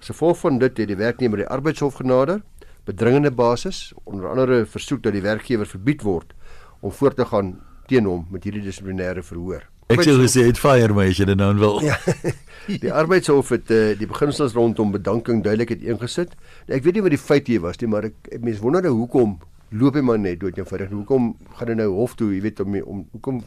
As 0.00 0.06
gevolg 0.06 0.38
van 0.38 0.58
dit 0.58 0.78
het 0.78 0.88
die 0.88 0.96
werknemer 0.96 1.36
die 1.36 1.46
arbeidshof 1.46 1.94
genader 1.94 2.42
bedringende 2.84 3.30
basis 3.30 3.92
onder 4.04 4.28
andere 4.28 4.66
versoek 4.66 5.02
dat 5.02 5.12
die 5.12 5.22
werkgewer 5.22 5.66
verbied 5.66 6.02
word 6.02 6.32
om 6.80 6.90
voort 6.90 7.16
te 7.16 7.24
gaan 7.24 7.58
teen 7.86 8.04
hom 8.04 8.26
met 8.30 8.44
hierdie 8.44 8.62
dissiplinêre 8.62 9.22
verhoor. 9.22 9.66
Ek 9.90 10.04
sê 10.06 10.14
gesê 10.14 10.46
het 10.46 10.58
fire 10.60 10.94
my 10.94 11.08
as 11.10 11.18
jy 11.18 11.26
dit 11.32 11.38
nou 11.38 11.50
wil. 11.58 11.80
Ja. 11.82 11.98
Die 12.84 12.92
arbeidshof 12.92 13.48
het 13.50 13.70
uh, 13.74 13.96
die 13.98 14.06
beginsels 14.06 14.52
rondom 14.54 14.92
bedanking 14.94 15.40
duidelik 15.42 15.72
het 15.74 15.80
ingesit. 15.82 16.36
Ek 16.70 16.84
weet 16.84 16.98
nie 16.98 17.02
wat 17.02 17.14
die 17.16 17.18
feit 17.18 17.48
hier 17.50 17.64
was 17.64 17.80
nie, 17.80 17.88
maar 17.90 18.06
ek 18.06 18.28
mense 18.44 18.62
wonder 18.62 18.84
nou 18.84 18.92
hoekom 19.00 19.32
loop 19.74 19.96
hy 19.98 20.02
maar 20.06 20.20
net 20.22 20.38
dood 20.42 20.58
eenvoudig. 20.60 20.92
Hoekom 20.92 21.32
gaan 21.58 21.72
hy 21.72 21.76
nou 21.80 21.88
hof 21.96 22.14
toe, 22.20 22.30
jy 22.34 22.44
weet 22.44 22.62
om 22.62 22.76
om 22.84 23.02
hoekom 23.16 23.40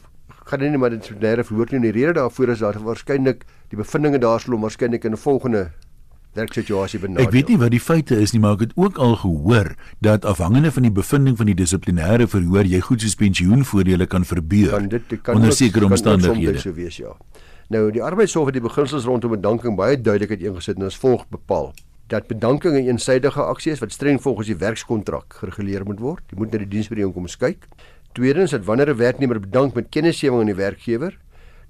gaan 0.50 0.64
hy 0.66 0.70
nie 0.74 0.82
maar 0.82 0.92
dit 0.92 1.08
sodoende 1.08 1.46
verhoor 1.48 1.72
nie. 1.72 1.82
Die 1.86 1.94
rede 1.96 2.18
daarvoor 2.18 2.52
is 2.52 2.64
daar 2.66 2.80
waarskynlik 2.84 3.46
die 3.72 3.80
bevindinge 3.80 4.20
daarsloom 4.20 4.66
waarskynlik 4.66 5.08
in 5.08 5.16
'n 5.16 5.24
volgende 5.24 5.70
werksituasie 6.34 7.00
benadeel. 7.02 7.26
Ek 7.26 7.32
weet 7.32 7.48
nie 7.48 7.58
wat 7.60 7.70
die 7.74 7.80
feite 7.80 8.18
is 8.20 8.34
nie, 8.34 8.40
maar 8.40 8.58
ek 8.58 8.66
het 8.68 8.74
ook 8.80 8.98
al 8.98 9.16
gehoor 9.22 9.74
dat 10.04 10.24
afhangende 10.24 10.72
van 10.74 10.82
die 10.82 10.92
bevinding 10.92 11.36
van 11.36 11.46
die 11.46 11.56
dissiplinêre 11.58 12.26
verhoor 12.30 12.68
jy 12.68 12.80
goed 12.80 13.00
soos 13.00 13.16
pensioenvoordele 13.20 14.06
kan 14.06 14.24
verbeur 14.24 14.70
kan 14.70 14.88
dit, 14.88 15.16
kan 15.22 15.40
onder 15.40 15.52
sekere 15.52 15.90
omstandighede. 15.90 16.60
So 16.60 16.74
wees 16.74 16.96
ja. 16.96 17.14
Nou 17.72 17.88
die 17.94 18.02
arbeidshof 18.02 18.50
het 18.50 18.58
die 18.58 18.64
beginsels 18.64 19.08
rondom 19.08 19.36
bedanking 19.36 19.76
baie 19.76 19.96
duidelik 19.96 20.36
uiteengesit 20.36 20.76
en 20.76 20.90
as 20.90 21.00
volg 21.00 21.24
bepaal 21.32 21.72
dat 22.12 22.26
bedanking 22.26 22.76
'n 22.76 22.88
eensidedige 22.88 23.42
aksie 23.42 23.72
is 23.72 23.78
wat 23.78 23.92
streng 23.92 24.20
volgens 24.22 24.46
die 24.46 24.56
werkskontrak 24.56 25.34
gereguleer 25.40 25.84
moet 25.84 26.00
word. 26.00 26.22
Jy 26.30 26.36
moet 26.38 26.52
na 26.52 26.58
die 26.58 26.68
diensbeooreenkoms 26.68 27.36
kyk. 27.36 27.66
Tweedens 28.12 28.50
dat 28.50 28.64
wanneer 28.64 28.90
'n 28.90 28.96
werknemer 28.96 29.40
bedank 29.40 29.74
met 29.74 29.86
kennisgewing 29.88 30.40
aan 30.40 30.46
die 30.46 30.54
werkgewer, 30.54 31.18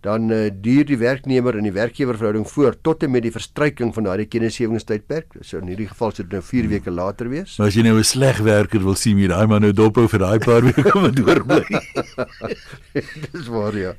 dan 0.05 0.29
uh, 0.29 0.51
duur 0.53 0.85
die 0.85 0.99
werknemer 1.01 1.57
en 1.57 1.65
die 1.65 1.73
werkgewer 1.73 2.19
verhouding 2.19 2.45
voort 2.49 2.83
tot 2.85 3.03
en 3.07 3.13
met 3.15 3.25
die 3.25 3.33
verstryking 3.33 3.95
van 3.97 4.05
daardie 4.05 4.29
kennisgewingstydperk. 4.29 5.39
So 5.41 5.63
in 5.63 5.71
hierdie 5.73 5.89
geval 5.89 6.13
sou 6.13 6.27
dit 6.27 6.37
nou 6.37 6.43
4 6.45 6.69
weke 6.75 6.93
later 6.93 7.31
wees. 7.33 7.57
Maar 7.57 7.73
as 7.73 7.79
jy 7.79 7.87
nou 7.87 7.97
'n 7.97 8.05
sleg 8.05 8.43
werker 8.45 8.85
wil 8.85 8.99
sien, 9.01 9.19
jy 9.19 9.29
daai 9.33 9.47
man 9.49 9.63
nou 9.65 9.73
dophou 9.73 10.05
vir 10.09 10.21
daai 10.21 10.39
paar 10.45 10.61
weke 10.69 10.93
om 10.93 11.09
te 11.09 11.23
doorbly. 11.23 11.65
Dis 13.33 13.49
waar 13.49 13.77
ja. 13.77 13.95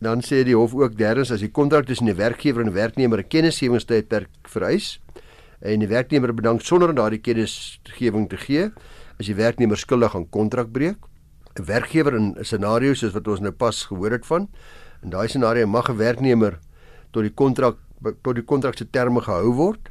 Dan 0.00 0.20
sê 0.20 0.44
die 0.44 0.56
hof 0.56 0.74
ook 0.74 0.96
derdens 0.96 1.32
as 1.32 1.40
die 1.40 1.52
kontrak 1.52 1.86
tussen 1.86 2.06
die 2.06 2.16
werkgewer 2.16 2.60
en 2.60 2.68
die 2.68 2.76
werknemer 2.76 3.20
'n 3.20 3.28
kennisgewingstydperk 3.28 4.28
vereis 4.44 5.00
en 5.60 5.80
die 5.80 5.88
werknemer 5.88 6.34
bedank 6.34 6.60
sonder 6.60 6.88
om 6.88 6.96
daardie 6.96 7.20
kennisgewing 7.20 8.28
te 8.28 8.36
gee, 8.36 8.70
is 9.18 9.26
die 9.26 9.36
werknemer 9.36 9.76
skuldig 9.76 10.14
aan 10.16 10.28
kontrakbreuk. 10.28 11.00
'n 11.56 11.64
Werkgewer 11.64 12.14
in 12.14 12.36
'n 12.36 12.44
scenario 12.44 12.94
soos 12.94 13.12
wat 13.12 13.28
ons 13.28 13.40
nou 13.40 13.52
pas 13.52 13.84
gehoor 13.84 14.12
het 14.12 14.26
van, 14.26 14.48
in 15.02 15.10
daai 15.10 15.28
scenario 15.28 15.66
mag 15.66 15.88
'n 15.88 15.96
werknemer 15.96 16.58
tot 17.10 17.22
die 17.22 17.34
kontrak 17.34 17.76
tot 18.22 18.34
die 18.34 18.44
kontrak 18.44 18.76
se 18.76 18.84
terme 18.90 19.20
gehou 19.20 19.52
word 19.52 19.90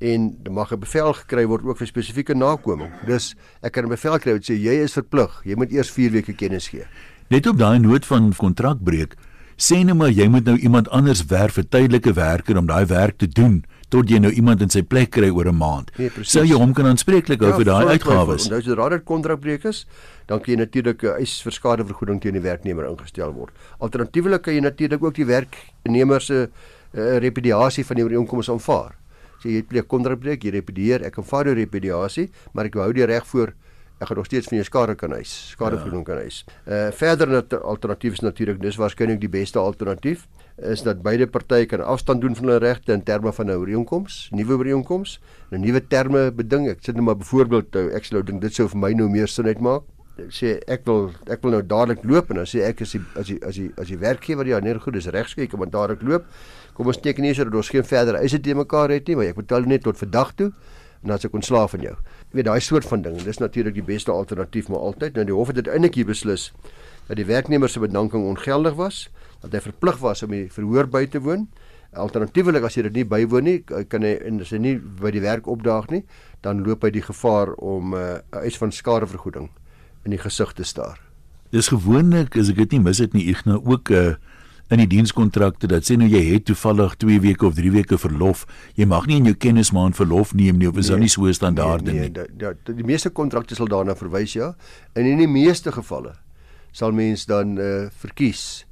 en 0.00 0.36
mag 0.50 0.72
'n 0.72 0.78
bevel 0.78 1.12
gekry 1.12 1.46
word 1.46 1.64
ook 1.64 1.78
vir 1.78 1.86
spesifieke 1.86 2.34
nakoming. 2.34 2.90
Dus 3.06 3.34
ek 3.62 3.72
kan 3.72 3.84
'n 3.84 3.88
bevel 3.88 4.18
kry 4.18 4.32
wat 4.32 4.44
sê 4.44 4.54
jy 4.54 4.82
is 4.82 4.92
verplig, 4.92 5.42
jy 5.44 5.54
moet 5.56 5.72
eers 5.72 5.90
4 5.90 6.10
weke 6.10 6.32
kennis 6.32 6.68
gee. 6.68 6.84
Net 7.28 7.46
op 7.46 7.58
daai 7.58 7.78
noot 7.78 8.06
van 8.06 8.32
kontrakbreuk 8.34 9.16
sê 9.56 9.84
net 9.84 9.96
maar 9.96 10.10
jy 10.10 10.28
moet 10.28 10.44
nou 10.44 10.56
iemand 10.58 10.88
anders 10.88 11.24
werf 11.26 11.54
vir 11.54 11.68
tydelike 11.68 12.12
werker 12.12 12.58
om 12.58 12.66
daai 12.66 12.86
werk 12.86 13.18
te 13.18 13.26
doen 13.26 13.64
tot 13.88 14.10
jy 14.10 14.18
nou 14.22 14.32
iemand 14.32 14.62
in 14.64 14.70
sy 14.72 14.82
plek 14.82 15.10
kry 15.16 15.30
oor 15.30 15.48
'n 15.48 15.56
maand. 15.56 15.90
Nee, 15.98 16.10
Sou 16.22 16.44
jy 16.44 16.56
hom 16.58 16.74
kan 16.74 16.86
aanspreeklik 16.86 17.40
hou 17.40 17.50
ja, 17.50 17.56
vir 17.56 17.64
daai 17.64 17.86
uitgawes? 17.94 18.48
Nou 18.48 18.58
as 18.58 18.66
jy 18.66 18.74
raad 18.74 19.04
kontrakbreuk 19.04 19.64
is, 19.64 19.86
dan 20.26 20.40
kan 20.40 20.54
jy 20.54 20.58
natuurlik 20.60 21.02
'n 21.02 21.20
eis 21.20 21.42
vir 21.42 21.52
skadevergoeding 21.52 22.20
teen 22.20 22.34
die 22.34 22.42
werknemer 22.42 22.86
ingestel 22.88 23.32
word. 23.32 23.52
Alternatiefelik 23.80 24.42
kan 24.42 24.54
jy 24.54 24.60
natuurlik 24.60 25.02
ook 25.02 25.14
die 25.14 25.26
werknemer 25.26 26.20
se 26.20 26.48
uh, 26.94 27.18
repudiasie 27.18 27.84
van 27.84 27.96
die 27.96 28.04
ooreenkoms 28.04 28.50
aanvaar. 28.50 28.94
Sê 29.42 29.50
jy 29.50 29.62
pleeg 29.62 29.86
kontrakbreuk, 29.86 30.42
jy 30.44 30.50
repudieer, 30.50 31.04
ek 31.04 31.18
aanvaar 31.18 31.46
jou 31.46 31.54
repudiasie, 31.54 32.30
maar 32.52 32.66
ek 32.66 32.74
hou 32.74 32.92
die 32.92 33.04
reg 33.04 33.26
voor 33.26 33.52
ek 34.00 34.08
gaan 34.08 34.16
nog 34.16 34.26
steeds 34.26 34.48
van 34.48 34.58
jou 34.58 34.64
skade 34.66 34.94
kan 34.94 35.12
eis, 35.12 35.32
skadevergoeding 35.54 36.02
ja. 36.02 36.08
kan 36.12 36.22
eis. 36.22 36.44
Uh 36.66 36.90
verder 36.92 37.28
net 37.28 37.54
alternatief 37.62 38.18
is 38.18 38.24
natuurlik 38.24 38.60
dis 38.60 38.76
waarskynlik 38.76 39.20
die 39.20 39.30
beste 39.30 39.58
alternatief 39.58 40.26
is 40.56 40.82
dat 40.86 41.02
beide 41.02 41.26
partye 41.26 41.66
kan 41.66 41.82
afstand 41.82 42.20
doen 42.20 42.36
van 42.36 42.46
hulle 42.46 42.58
regte 42.62 42.92
in 42.92 43.02
terme 43.02 43.32
van 43.32 43.46
'n 43.46 43.58
ooreenkoms, 43.58 44.28
nuwe 44.30 44.56
ooreenkoms, 44.56 45.20
'n 45.50 45.60
nuwe 45.60 45.86
terme 45.86 46.30
beding. 46.32 46.68
Ek 46.68 46.78
sit 46.80 46.94
net 46.94 47.04
maar 47.04 47.16
byvoorbeeld 47.16 47.72
nou, 47.72 47.90
ek 47.90 48.04
sou 48.04 48.22
dink 48.22 48.40
dit 48.40 48.54
sou 48.54 48.68
vir 48.68 48.78
my 48.78 48.92
nou 48.92 49.08
meer 49.08 49.28
sin 49.28 49.46
uitmaak. 49.46 49.82
Sê 50.28 50.60
ek 50.68 50.84
wil 50.84 51.10
ek 51.26 51.42
wil 51.42 51.50
nou 51.50 51.62
dadelik 51.62 52.04
loop 52.04 52.30
en 52.30 52.36
dan 52.36 52.46
sê 52.46 52.62
ek 52.62 52.80
as 52.82 52.92
die 52.92 53.00
as 53.16 53.26
die 53.26 53.38
as 53.42 53.54
die 53.54 53.72
as 53.76 53.88
die 53.88 53.98
werkgewer 53.98 54.46
ja 54.46 54.60
nee 54.60 54.78
goed 54.78 54.92
dis 54.92 55.06
regskyk 55.06 55.52
om 55.54 55.70
dadelik 55.70 56.02
loop. 56.02 56.24
Kom 56.74 56.86
ons 56.86 57.00
teken 57.00 57.24
hier 57.24 57.34
sodat 57.34 57.54
ons 57.54 57.68
geen 57.68 57.84
verder 57.84 58.14
eise 58.14 58.40
te 58.40 58.54
mekaar 58.54 58.90
het 58.90 59.08
nie, 59.08 59.16
maar 59.16 59.24
ek 59.24 59.36
betaal 59.36 59.66
net 59.66 59.82
tot 59.82 59.98
vandag 59.98 60.34
toe 60.34 60.52
en 61.02 61.10
dan 61.10 61.18
se 61.18 61.28
kon 61.28 61.42
slaaf 61.42 61.70
van 61.70 61.80
jou. 61.80 61.94
Jy 62.30 62.38
weet 62.38 62.44
daai 62.44 62.60
soort 62.60 62.84
van 62.84 63.02
ding. 63.02 63.18
Dis 63.22 63.38
natuurlik 63.38 63.74
die 63.74 63.82
beste 63.82 64.12
alternatief 64.12 64.68
maar 64.68 64.78
altyd. 64.78 65.14
Nou 65.14 65.24
die 65.24 65.34
hof 65.34 65.52
het 65.52 65.56
uiteindelik 65.56 65.94
hier 65.94 66.06
beslis 66.06 66.52
dat 67.08 67.16
die 67.16 67.26
werknemer 67.28 67.68
se 67.68 67.80
bedanking 67.80 68.24
ongeldig 68.24 68.74
was, 68.74 69.08
dat 69.44 69.58
hy 69.58 69.62
verplig 69.70 70.00
was 70.02 70.24
om 70.26 70.34
die 70.34 70.48
verhoor 70.52 70.88
by 70.90 71.04
te 71.06 71.20
woon. 71.22 71.48
Alternatiefelik 71.94 72.64
as 72.66 72.76
hy 72.78 72.86
dit 72.88 73.00
nie 73.00 73.06
bywoon 73.06 73.46
nie, 73.46 73.58
kan 73.64 74.02
hy 74.02 74.16
en 74.26 74.40
as 74.42 74.50
hy 74.50 74.58
nie 74.58 74.74
by 74.78 75.12
die 75.14 75.22
werk 75.22 75.46
opdaag 75.50 75.90
nie, 75.94 76.02
dan 76.42 76.64
loop 76.66 76.82
hy 76.84 76.90
die 76.90 77.04
gevaar 77.04 77.54
om 77.54 77.94
'n 77.94 77.98
uh, 77.98 78.42
eis 78.42 78.58
van 78.58 78.72
skadevergoeding 78.72 79.50
in 80.04 80.10
die 80.10 80.18
gesig 80.18 80.52
te 80.52 80.64
staar. 80.64 80.98
Dis 81.50 81.68
gewoonlik 81.68 82.36
as 82.36 82.50
ek 82.50 82.56
dit 82.56 82.72
nie 82.72 82.80
mis 82.80 82.98
het 82.98 83.14
nie, 83.14 83.30
ek 83.30 83.46
nou 83.46 83.62
ook 83.62 83.90
'n 83.90 83.94
uh 83.94 84.14
in 84.72 84.80
die 84.80 84.88
dienskontrakte 84.88 85.68
dat 85.68 85.84
sê 85.84 85.96
nou 86.00 86.06
jy 86.08 86.22
het 86.30 86.46
toevallig 86.48 86.96
2 87.02 87.20
weke 87.20 87.46
of 87.46 87.56
3 87.58 87.70
weke 87.74 87.98
verlof, 88.00 88.44
jy 88.78 88.86
mag 88.88 89.06
nie 89.10 89.18
in 89.20 89.28
jou 89.28 89.36
kennismaand 89.36 89.96
verlof 89.98 90.32
neem 90.36 90.58
nie 90.60 90.68
of 90.70 90.78
is 90.80 90.88
nee, 90.90 91.04
nie 91.04 91.12
so 91.12 91.28
standaarde 91.36 91.92
nee, 91.92 92.08
nee, 92.08 92.08
nie. 92.08 92.12
Nee, 92.16 92.36
nee, 92.40 92.54
die, 92.64 92.76
die 92.80 92.86
meeste 92.88 93.12
kontrakte 93.12 93.58
sal 93.58 93.68
daarna 93.68 93.96
verwys 93.98 94.36
ja. 94.38 94.54
En 94.96 95.08
in 95.08 95.20
die 95.20 95.28
meeste 95.28 95.72
gevalle 95.74 96.14
sal 96.72 96.96
mens 96.96 97.26
dan 97.30 97.58
uh, 97.60 97.90
verkies 98.02 98.64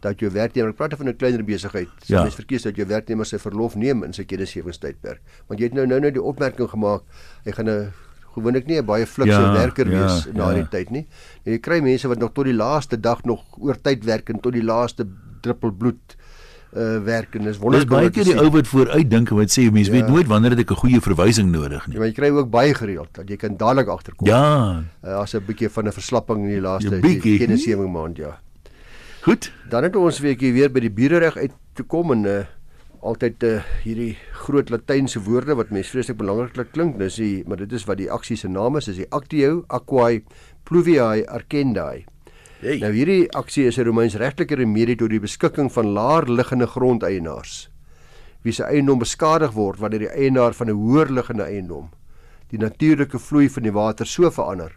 dat 0.00 0.20
jou 0.20 0.30
werknemer, 0.30 0.70
ek 0.70 0.76
praat 0.76 0.94
van 0.96 1.08
'n 1.08 1.16
kleiner 1.16 1.44
besigheid, 1.44 1.88
sal 2.02 2.16
ja. 2.16 2.22
mens 2.22 2.34
verkies 2.34 2.62
dat 2.62 2.76
jou 2.76 2.86
werknemer 2.86 3.26
sy 3.26 3.38
verlof 3.38 3.74
neem 3.76 4.04
in 4.04 4.12
sy 4.12 4.24
kennisgewingstydperk. 4.24 5.20
Want 5.48 5.60
jy 5.60 5.66
het 5.66 5.74
nou 5.74 5.86
nou 5.86 6.00
nou 6.00 6.10
die 6.10 6.22
opmerking 6.22 6.68
gemaak, 6.70 7.02
hy 7.44 7.52
gaan 7.52 7.68
'n 7.68 7.92
gewoonlik 8.34 8.66
nie 8.66 8.78
'n 8.78 8.84
baie 8.86 9.06
flikse 9.06 9.32
ja, 9.40 9.52
werker 9.52 9.90
ja, 9.90 9.98
wees 9.98 10.26
na 10.32 10.50
ja. 10.50 10.54
die 10.54 10.68
tyd 10.70 10.90
nie. 10.90 11.06
Jy 11.44 11.58
kry 11.58 11.80
mense 11.80 12.08
wat 12.08 12.18
nog 12.18 12.32
tot 12.32 12.44
die 12.44 12.54
laaste 12.54 13.00
dag 13.00 13.24
nog 13.24 13.42
oor 13.58 13.76
tyd 13.82 14.04
werk 14.04 14.28
en 14.30 14.40
tot 14.40 14.52
die 14.52 14.62
laaste 14.62 15.06
druppel 15.42 15.70
bloed 15.72 16.16
uh 16.76 16.98
werk 17.02 17.34
en 17.34 17.42
dis 17.44 17.56
Dis 17.56 17.58
wonderlik. 17.58 17.88
baie 17.88 18.06
om 18.06 18.12
te 18.12 18.20
keer 18.20 18.24
die 18.24 18.40
ou 18.44 18.50
wat 18.50 18.66
vooruitdink 18.66 19.30
en 19.30 19.36
wat 19.36 19.48
sê 19.50 19.72
mense 19.72 19.90
Ja. 19.90 19.96
weet 19.96 20.08
nooit 20.08 20.26
wanneer 20.26 20.52
ek 20.58 20.70
'n 20.70 20.74
goeie 20.76 21.00
verwysing 21.00 21.50
nodig 21.50 21.82
Ja, 21.86 21.88
nie. 21.88 21.96
maar 21.98 22.06
jy 22.06 22.12
kry 22.12 22.28
ook 22.30 22.50
baie 22.50 22.74
gereeld 22.74 23.08
dat 23.14 23.26
jy 23.28 23.36
kan 23.36 23.56
dadelik 23.56 23.88
agterkom. 23.88 24.26
Ja, 24.26 24.84
Uh, 25.02 25.18
as 25.20 25.34
'n 25.34 25.40
bietjie 25.46 25.68
van 25.70 25.86
'n 25.86 25.92
verslapping 25.92 26.38
in 26.44 26.50
die 26.50 26.60
laaste 26.60 26.94
Ja, 27.00 27.38
kennisgewing 27.38 27.90
maand 27.92 28.16
ja. 28.18 28.38
Goed. 29.22 29.52
Dan 29.70 29.82
het 29.82 29.96
ons 29.96 30.20
weekie 30.20 30.52
weer 30.52 30.70
by 30.72 30.80
die 30.80 30.92
bierereg 30.92 31.36
uit 31.36 31.54
te 31.74 31.82
kom 31.82 32.12
en 32.12 32.24
uh 32.24 32.44
altyd 32.98 33.44
uh, 33.46 33.50
hierdie 33.84 34.16
groot 34.42 34.72
latynse 34.74 35.20
woorde 35.22 35.54
wat 35.54 35.70
mense 35.70 35.92
vreeslik 35.92 36.16
belangrik 36.18 36.72
klink. 36.72 36.98
Dis 36.98 37.20
die 37.20 37.44
maar 37.46 37.60
dit 37.60 37.72
is 37.72 37.86
wat 37.86 38.00
die 38.00 38.10
aksie 38.10 38.36
se 38.36 38.48
naam 38.48 38.76
is, 38.76 38.88
is 38.88 38.98
die 38.98 39.06
Actio 39.14 39.64
Aquae 39.68 40.24
Pluviae 40.64 41.22
Arkendae. 41.30 42.04
Hey. 42.58 42.80
Nou 42.82 42.90
hierdie 42.90 43.30
aksie 43.38 43.68
is 43.68 43.78
'n 43.78 43.86
Romeins 43.86 44.16
regtelike 44.18 44.56
remedie 44.58 44.96
tot 44.96 45.10
die 45.10 45.20
beskikking 45.20 45.70
van 45.70 45.92
laer 45.94 46.26
liggende 46.26 46.66
grondeienaars 46.66 47.68
wie 48.42 48.52
se 48.52 48.64
eiendom 48.64 48.98
beskadig 48.98 49.52
word 49.52 49.78
wanneer 49.78 49.98
die 49.98 50.14
eienaar 50.14 50.54
van 50.54 50.68
'n 50.70 50.74
hoër 50.74 51.10
liggende 51.10 51.44
eiendom 51.44 51.88
die 52.50 52.58
natuurlike 52.58 53.18
vloei 53.18 53.48
van 53.48 53.62
die 53.62 53.72
water 53.72 54.06
so 54.06 54.30
verander 54.30 54.72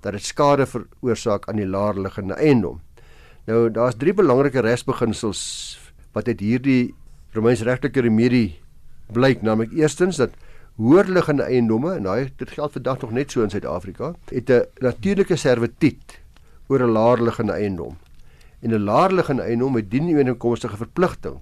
dat 0.00 0.12
dit 0.12 0.24
skade 0.24 0.66
veroorsaak 0.66 1.48
aan 1.48 1.56
die 1.56 1.66
laer 1.66 1.98
liggende 1.98 2.34
eiendom. 2.34 2.80
Nou 3.48 3.70
daar's 3.72 3.96
drie 3.96 4.12
belangrike 4.12 4.60
regsbeginsels 4.60 5.40
wat 6.12 6.26
uit 6.28 6.40
hierdie 6.44 6.94
Romeins 7.32 7.62
regtelike 7.64 8.02
remedie 8.04 8.58
blyk, 9.16 9.40
naamlik 9.40 9.72
eerstens 9.72 10.18
dat 10.20 10.34
hoër 10.76 11.08
liggende 11.16 11.46
eiendomme 11.46 11.94
en 11.94 12.04
daai 12.04 12.28
dit 12.36 12.50
geld 12.52 12.76
vandag 12.76 13.00
nog 13.00 13.14
net 13.16 13.32
so 13.32 13.40
in 13.42 13.48
Suid-Afrika, 13.50 14.12
het 14.28 14.50
'n 14.50 14.66
natuurlike 14.84 15.36
servituut 15.36 16.20
oor 16.68 16.84
'n 16.84 16.92
laer 16.92 17.22
liggende 17.22 17.52
eiendom. 17.52 17.96
En 18.60 18.70
'n 18.70 18.84
laer 18.84 19.12
liggende 19.12 19.42
eiendom 19.42 19.76
het 19.76 19.90
dien 19.90 20.12
ooreenkomstige 20.12 20.76
verpligting 20.76 21.40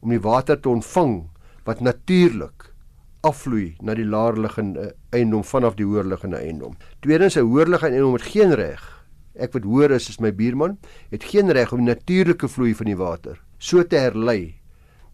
om 0.00 0.08
die 0.08 0.20
water 0.20 0.60
te 0.60 0.68
ontvang 0.68 1.28
wat 1.64 1.80
natuurlik 1.80 2.72
afvloei 3.20 3.76
na 3.80 3.94
die 3.94 4.06
laer 4.06 4.38
liggende 4.38 4.94
eiendom 5.10 5.44
vanaf 5.44 5.74
die 5.74 5.84
hoër 5.86 6.04
liggende 6.04 6.36
eiendom. 6.36 6.76
Tweedens 7.00 7.36
'n 7.36 7.44
hoër 7.44 7.68
liggende 7.68 7.94
eiendom 7.94 8.12
het 8.12 8.22
geen 8.22 8.54
reg. 8.54 9.01
Ek 9.34 9.52
wat 9.52 9.64
hoor 9.64 9.90
is 9.90 10.08
is 10.08 10.20
my 10.20 10.32
buurman, 10.32 10.78
het 11.10 11.24
geen 11.24 11.50
reg 11.50 11.72
om 11.72 11.78
die 11.84 11.94
natuurlike 11.94 12.48
vloei 12.48 12.74
van 12.74 12.86
die 12.86 12.96
water 12.96 13.40
so 13.62 13.82
te 13.86 14.00
herlei 14.02 14.58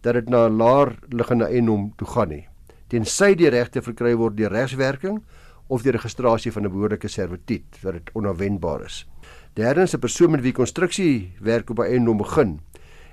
dat 0.01 0.15
dit 0.17 0.29
na 0.29 0.47
'n 0.47 0.57
laer 0.57 0.95
liggende 1.09 1.45
eiendom 1.45 1.93
toe 1.97 2.07
gaan 2.07 2.29
nie. 2.29 2.47
Tensy 2.87 3.35
die 3.35 3.49
regte 3.49 3.81
verkry 3.81 4.15
word 4.15 4.37
deur 4.37 4.49
regswerking 4.49 5.21
of 5.67 5.83
deur 5.83 5.93
registrasie 5.93 6.51
van 6.51 6.65
'n 6.65 6.71
behoorlike 6.71 7.07
servituut 7.07 7.77
wat 7.83 7.93
dit 7.93 8.09
onafwendbaar 8.13 8.85
is. 8.85 9.05
Derdens 9.53 9.93
'n 9.93 9.99
persoon 9.99 10.31
met 10.31 10.41
wie 10.41 10.53
konstruksiewerk 10.53 11.69
op 11.69 11.79
'n 11.79 11.91
eiendom 11.91 12.17
begin 12.17 12.59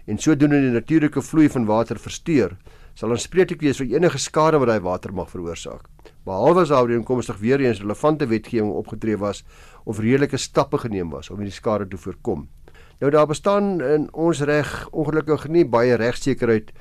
en 0.07 0.19
sodoende 0.19 0.61
die 0.61 0.71
natuurlike 0.71 1.23
vloei 1.23 1.49
van 1.49 1.67
water 1.67 1.99
versteur, 1.99 2.57
sal 2.95 3.11
aanspreeklik 3.11 3.61
wees 3.61 3.77
vir 3.77 3.87
enige 3.87 4.19
skade 4.19 4.59
wat 4.59 4.69
daai 4.69 4.81
water 4.81 5.13
mag 5.13 5.31
veroorsaak. 5.31 5.89
Behalwe 6.25 6.61
as 6.61 6.69
daar 6.69 6.83
ooreenkomstig 6.83 7.39
weer 7.39 7.61
eens 7.61 7.81
relevante 7.81 8.27
wetgewing 8.27 8.73
opgetree 8.73 9.17
was 9.17 9.45
of 9.87 10.03
redelike 10.03 10.39
stappe 10.43 10.79
geneem 10.83 11.11
was 11.15 11.31
om 11.31 11.39
hierdie 11.39 11.55
skade 11.55 11.87
te 11.89 11.99
voorkom. 12.01 12.47
Nou 13.01 13.11
daar 13.13 13.29
bestaan 13.31 13.81
in 13.85 14.09
ons 14.13 14.41
reg 14.49 14.71
ongelukkig 14.91 15.49
nie 15.53 15.65
baie 15.69 15.97
regsekerheid 16.01 16.73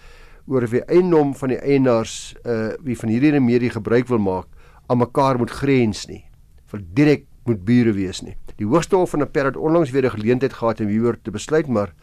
oor 0.48 0.66
of 0.66 0.74
die 0.74 0.84
eiendom 0.90 1.34
van 1.38 1.54
die 1.54 1.60
eienaars 1.62 2.36
uh 2.46 2.74
wie 2.86 2.98
van 2.98 3.12
hierdie 3.14 3.34
remedie 3.36 3.72
gebruik 3.74 4.10
wil 4.10 4.22
maak 4.22 4.48
aan 4.88 5.02
mekaar 5.02 5.38
moet 5.42 5.52
grens 5.52 6.06
nie. 6.08 6.24
Vir 6.72 6.82
direk 6.98 7.26
moet 7.46 7.66
bure 7.66 7.94
wees 7.94 8.22
nie. 8.26 8.36
Die 8.58 8.66
Hoogste 8.66 8.98
Hof 8.98 9.14
van 9.14 9.26
Appel 9.26 9.52
het 9.52 9.58
onlangs 9.58 9.92
weer 9.92 10.06
'n 10.06 10.18
geleentheid 10.18 10.54
gehad 10.54 10.82
om 10.82 10.88
hieroor 10.88 11.18
te 11.22 11.32
besluit, 11.32 11.68
maar 11.68 11.94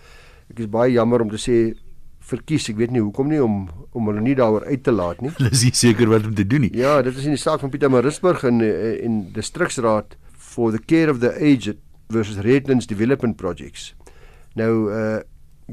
ek 0.51 0.59
is 0.59 0.69
baie 0.69 0.93
jammer 0.93 1.21
om 1.21 1.31
te 1.31 1.39
sê 1.39 1.75
verkies, 2.21 2.69
ek 2.69 2.77
weet 2.77 2.91
nie 2.91 3.01
hoekom 3.01 3.29
nie 3.29 3.43
om 3.43 3.69
om 3.93 4.07
hulle 4.07 4.21
nie 4.21 4.35
daaroor 4.35 4.65
uit 4.65 4.83
te 4.83 4.93
laat 4.93 5.21
nie. 5.21 5.31
Hulle 5.39 5.51
is 5.51 5.65
nie 5.65 5.75
seker 5.75 6.09
wat 6.09 6.27
om 6.27 6.35
te 6.35 6.47
doen 6.47 6.61
nie. 6.61 6.71
Ja, 6.77 7.03
dit 7.03 7.17
is 7.17 7.25
in 7.25 7.37
die 7.37 7.41
saak 7.41 7.61
van 7.61 7.71
Pieter 7.71 7.91
Maritzburg 7.91 8.45
in 8.45 8.61
eh, 8.61 9.05
in 9.05 9.33
distriksraad 9.33 10.17
for 10.53 10.71
the 10.73 10.83
care 10.93 11.11
of 11.11 11.21
the 11.21 11.33
aged 11.41 11.81
versus 12.13 12.45
Redlands 12.45 12.87
Development 12.87 13.37
Projects. 13.41 13.93
Nou 14.55 14.93
uh 14.93 15.21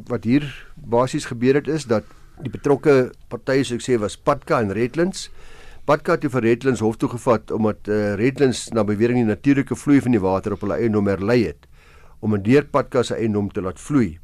wat 0.08 0.24
hier 0.24 0.46
basies 0.76 1.26
gebeur 1.28 1.58
het 1.58 1.68
is 1.68 1.84
dat 1.90 2.06
die 2.40 2.52
betrokke 2.54 3.10
partye 3.28 3.66
soos 3.66 3.82
ek 3.82 3.84
sê 3.84 3.98
was 4.00 4.16
Patka 4.16 4.62
en 4.64 4.72
Redlands. 4.72 5.26
Patka 5.90 6.16
het 6.16 6.28
vir 6.32 6.46
Redlands 6.46 6.84
hof 6.86 7.00
toe 7.02 7.10
gevat 7.10 7.52
omdat 7.52 7.90
uh, 7.90 8.14
Redlands 8.20 8.70
na 8.72 8.86
bewering 8.88 9.20
die 9.20 9.28
natuurlike 9.28 9.76
vloei 9.76 10.00
van 10.06 10.16
die 10.16 10.22
water 10.24 10.56
op 10.56 10.64
hulle 10.64 10.78
eiendom 10.78 11.10
herlei 11.10 11.42
het 11.50 11.68
om 12.22 12.36
'n 12.36 12.44
deur 12.44 12.64
Patka 12.64 13.04
se 13.04 13.16
eiendom 13.16 13.50
te 13.52 13.62
laat 13.62 13.80
vloei. 13.80 14.20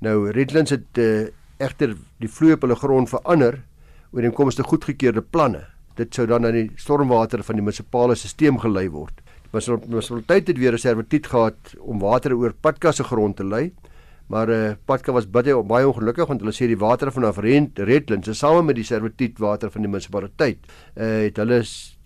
Nou 0.00 0.30
Redlands 0.30 0.70
het 0.70 0.98
uh, 0.98 1.28
egter 1.58 1.96
die 2.20 2.28
vloei 2.28 2.52
op 2.52 2.62
hulle 2.62 2.76
grond 2.76 3.08
verander 3.08 3.64
ooreenkomstig 4.12 4.66
goedgekeurde 4.66 5.22
planne. 5.22 5.66
Dit 5.96 6.14
sou 6.14 6.26
dan 6.26 6.46
aan 6.46 6.52
die 6.52 6.70
stormwater 6.76 7.42
van 7.42 7.56
die 7.56 7.64
munisipale 7.64 8.14
stelsel 8.14 8.60
gelei 8.60 8.88
word. 8.90 9.25
Die 9.52 9.76
munisipaliteit 9.88 10.48
het 10.48 10.58
weer 10.58 10.72
'n 10.72 10.78
servituut 10.78 11.26
gehad 11.26 11.74
om 11.80 11.98
water 11.98 12.34
oor 12.34 12.52
Patka 12.52 12.92
se 12.92 13.04
grond 13.04 13.36
te 13.36 13.44
lei. 13.44 13.72
Maar 14.26 14.48
uh, 14.48 14.74
Patka 14.84 15.12
was 15.12 15.26
baie 15.30 15.54
baie 15.62 15.86
ongelukkig 15.86 16.26
want 16.26 16.40
hulle 16.40 16.52
sê 16.52 16.66
die 16.66 16.78
water 16.78 17.12
vanaf 17.12 17.38
Redlands 17.38 18.28
is 18.28 18.38
same 18.38 18.62
met 18.62 18.76
die 18.76 18.84
servituut 18.84 19.38
water 19.38 19.70
van 19.70 19.82
die 19.82 19.90
munisipaliteit 19.90 20.58
uh, 20.96 21.22
het 21.28 21.36
hulle 21.36 21.62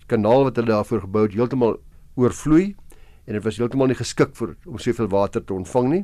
kanaal 0.07 0.43
wat 0.43 0.55
hulle 0.55 0.67
daarvoor 0.67 1.01
gebou 1.07 1.23
het 1.25 1.33
heeltemal 1.33 1.79
oorvloei 2.15 2.75
en 3.25 3.33
dit 3.33 3.43
was 3.43 3.57
heeltemal 3.57 3.87
nie 3.87 3.97
geskik 3.97 4.35
vir 4.37 4.55
om 4.67 4.77
soveel 4.77 5.09
water 5.09 5.41
te 5.43 5.53
ontvang 5.53 5.89
nie. 5.89 6.03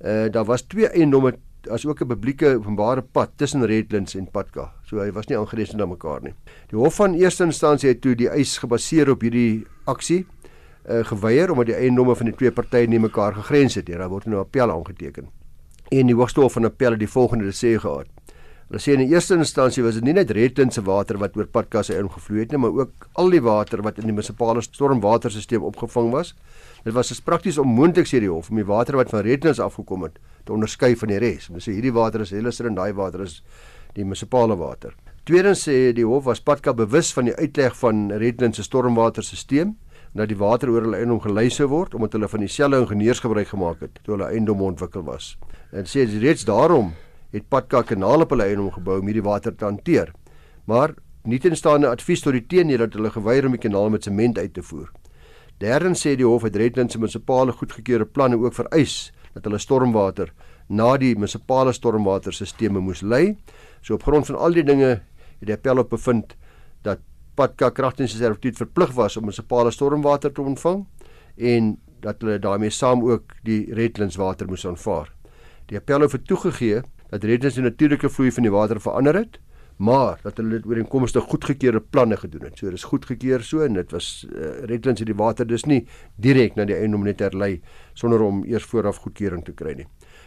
Uh 0.00 0.28
daar 0.32 0.46
was 0.46 0.62
twee 0.62 0.88
eiendomme 0.88 1.34
as 1.68 1.84
ook 1.86 2.00
'n 2.00 2.06
publieke 2.06 2.54
openbare 2.56 3.02
pad 3.02 3.30
tussen 3.36 3.66
Redlands 3.66 4.14
en 4.14 4.30
Patka. 4.30 4.72
So 4.84 5.00
hy 5.00 5.10
was 5.12 5.26
nie 5.26 5.36
aangereis 5.36 5.74
na 5.74 5.86
mekaar 5.86 6.22
nie. 6.22 6.34
Die 6.70 6.78
hof 6.78 6.94
van 6.94 7.14
eerste 7.14 7.44
instansie 7.44 7.88
het 7.88 8.00
toe 8.00 8.14
die 8.14 8.28
eis 8.28 8.58
gebaseer 8.58 9.10
op 9.10 9.20
hierdie 9.20 9.66
aksie 9.84 10.26
uh 10.88 11.04
geweier 11.04 11.50
omdat 11.50 11.66
die 11.66 11.76
eiendomme 11.76 12.16
van 12.16 12.26
die 12.26 12.36
twee 12.36 12.50
partye 12.50 12.86
nie 12.86 12.98
mekaar 12.98 13.34
gegrens 13.34 13.74
het 13.74 13.88
nie. 13.88 13.98
Daar 13.98 14.08
word 14.08 14.26
nou 14.26 14.38
'n 14.38 14.46
appel 14.46 14.70
aangeteken. 14.70 15.28
En 15.90 16.06
die 16.06 16.14
Hoogste 16.14 16.40
Hof 16.40 16.52
van 16.52 16.64
Appel 16.64 16.90
het 16.90 16.98
die 16.98 17.08
volgende 17.08 17.50
te 17.50 17.56
sê 17.66 17.78
gehad. 17.80 18.06
Hulle 18.70 18.78
sê 18.78 18.92
in 18.94 19.00
die 19.02 19.10
eerste 19.10 19.34
instansie 19.34 19.82
was 19.82 19.96
dit 19.98 20.04
nie 20.06 20.12
net 20.14 20.30
Redlands 20.30 20.76
se 20.78 20.82
water 20.86 21.18
wat 21.18 21.34
oor 21.36 21.48
Patka 21.50 21.82
se 21.82 21.96
ingevloei 21.98 22.44
het 22.44 22.52
nie, 22.52 22.60
maar 22.62 22.70
ook 22.70 23.08
al 23.18 23.32
die 23.34 23.40
water 23.42 23.82
wat 23.82 23.98
in 23.98 24.06
die 24.06 24.12
munisipale 24.14 24.62
stormwaterstelsel 24.62 25.66
opgevang 25.66 26.12
was. 26.12 26.36
Dit 26.84 26.94
was 26.94 27.08
dus 27.08 27.20
prakties 27.20 27.58
onmoontlik 27.58 28.06
sê 28.06 28.20
die 28.22 28.30
hof 28.30 28.52
om 28.52 28.60
die 28.60 28.68
water 28.68 28.94
wat 29.00 29.10
van 29.10 29.24
Redlands 29.26 29.58
afgekom 29.58 30.06
het 30.06 30.20
te 30.44 30.54
onderskei 30.54 30.94
van 30.94 31.10
die 31.10 31.18
res. 31.18 31.48
Hulle 31.50 31.58
sê 31.58 31.74
hierdie 31.74 31.90
water 31.98 32.22
is 32.22 32.30
Helliser 32.30 32.70
en 32.70 32.78
daai 32.78 32.92
water 32.94 33.26
is 33.26 33.40
die 33.96 34.04
munisipale 34.04 34.54
water. 34.54 34.94
Tweedens 35.26 35.66
sê 35.66 35.90
die 35.90 36.06
hof 36.06 36.28
was 36.30 36.38
Patka 36.38 36.70
bewus 36.70 37.10
van 37.16 37.26
die 37.26 37.34
uitleg 37.34 37.74
van 37.82 38.06
Redlands 38.22 38.62
se 38.62 38.68
stormwaterstelsel 38.70 39.74
dat 40.12 40.28
die 40.28 40.38
water 40.38 40.70
oor 40.70 40.82
hulle 40.82 40.98
eiendom 40.98 41.20
gelei 41.22 41.48
sou 41.50 41.68
word 41.70 41.94
omdat 41.94 42.16
hulle 42.16 42.28
van 42.28 42.42
dieselfde 42.42 42.80
ingenieurs 42.82 43.22
gebruik 43.22 43.52
gemaak 43.52 43.84
het 43.84 44.00
toe 44.02 44.16
hulle 44.16 44.30
eiendom 44.30 44.62
ontwikkel 44.66 45.04
was. 45.06 45.36
En 45.70 45.86
sê 45.86 46.06
reeds 46.08 46.44
daarom 46.48 46.92
het 47.30 47.46
Patka 47.48 47.82
kanale 47.86 48.26
op 48.26 48.34
hulle 48.34 48.48
eiendom 48.48 48.72
gebou 48.74 48.98
om 49.00 49.06
hierdie 49.06 49.22
water 49.22 49.54
te 49.54 49.64
hanteer. 49.64 50.10
Maar 50.66 50.96
nietenstaande 51.22 51.88
advies 51.88 52.24
tot 52.24 52.34
die 52.34 52.46
teenoor 52.46 52.86
dat 52.86 52.98
hulle 52.98 53.12
geweier 53.14 53.46
om 53.46 53.54
die 53.54 53.62
kanaal 53.62 53.90
met 53.94 54.08
sement 54.08 54.38
uit 54.38 54.54
te 54.54 54.64
voer. 54.66 54.90
Derdens 55.60 56.02
sê 56.02 56.16
die 56.16 56.26
hof 56.26 56.46
het 56.48 56.56
Redlands 56.56 56.96
se 56.96 56.98
munisipale 56.98 57.52
goedgekeurde 57.52 58.06
planne 58.08 58.38
ook 58.40 58.56
vereis 58.56 59.12
dat 59.34 59.44
hulle 59.46 59.60
stormwater 59.60 60.32
na 60.68 60.96
die 60.98 61.14
munisipale 61.14 61.74
stormwaterstelsels 61.76 62.80
moes 62.80 63.02
lei. 63.02 63.36
So 63.82 63.94
op 63.94 64.02
grond 64.02 64.26
van 64.26 64.36
al 64.36 64.56
die 64.56 64.64
dinge 64.64 64.90
het 65.40 65.46
die 65.46 65.54
appel 65.54 65.78
op 65.84 65.90
bevind 65.90 66.34
Patka 67.34 67.70
kragtens 67.70 68.16
servituut 68.16 68.56
verplig 68.56 68.92
was 68.96 69.16
om 69.16 69.24
munisipale 69.24 69.70
stormwater 69.70 70.32
te 70.32 70.42
ontvang 70.42 70.84
en 71.36 71.76
dat 72.00 72.22
hulle 72.22 72.38
daarmee 72.38 72.70
saam 72.70 73.04
ook 73.04 73.36
die 73.44 73.74
Redlands 73.74 74.16
water 74.16 74.48
moes 74.48 74.66
aanvaar. 74.66 75.12
Die 75.70 75.78
appel 75.78 76.00
het 76.00 76.26
toegegee 76.26 76.82
dat 77.10 77.24
Redlands 77.24 77.56
die 77.58 77.64
natuurlike 77.64 78.10
vloei 78.10 78.32
van 78.32 78.46
die 78.46 78.52
water 78.52 78.80
verander 78.80 79.14
het, 79.14 79.38
maar 79.80 80.18
dat 80.22 80.36
hulle 80.36 80.58
dit 80.58 80.66
ooreenkomstig 80.68 81.24
goedgekeurde 81.24 81.80
planne 81.80 82.16
gedoen 82.20 82.44
het. 82.44 82.58
So 82.58 82.70
dis 82.70 82.84
goedgekeur 82.84 83.42
so 83.44 83.64
en 83.64 83.78
dit 83.78 83.92
was 83.94 84.26
uh, 84.28 84.50
Redlands 84.68 85.00
het 85.00 85.08
die 85.08 85.16
water 85.16 85.46
dus 85.48 85.64
nie 85.64 85.86
direk 86.20 86.56
na 86.56 86.66
die 86.68 86.76
eiendom 86.76 87.06
net 87.08 87.22
herlei 87.24 87.62
sonder 87.96 88.20
om 88.20 88.42
eers 88.44 88.66
vooraf 88.68 89.00
goedkeuring 89.06 89.44
te 89.46 89.54
kry 89.56 89.72
nie. 89.78 89.86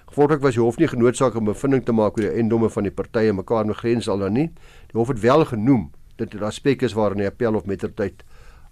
Gevolglik 0.09 0.41
was 0.41 0.57
die 0.57 0.63
hof 0.63 0.79
nie 0.81 0.89
genoodsaak 0.89 1.37
om 1.37 1.45
bevinding 1.51 1.85
te 1.85 1.93
maak 1.93 2.17
oor 2.17 2.25
die 2.25 2.33
eiendomme 2.33 2.69
van 2.73 2.89
die 2.89 2.93
partye 2.93 3.33
mekaar 3.33 3.69
met 3.69 3.77
grens 3.77 4.09
al 4.09 4.25
dan 4.25 4.33
nie. 4.33 4.47
Die 4.89 4.97
hof 4.97 5.13
het 5.13 5.21
wel 5.21 5.45
genoem 5.45 5.91
dat 6.15 6.32
dit 6.32 6.41
aspekte 6.41 6.86
is 6.86 6.93
waarin 6.93 7.17
die 7.17 7.28
appel 7.28 7.56
of 7.56 7.65
mettertyd 7.65 8.23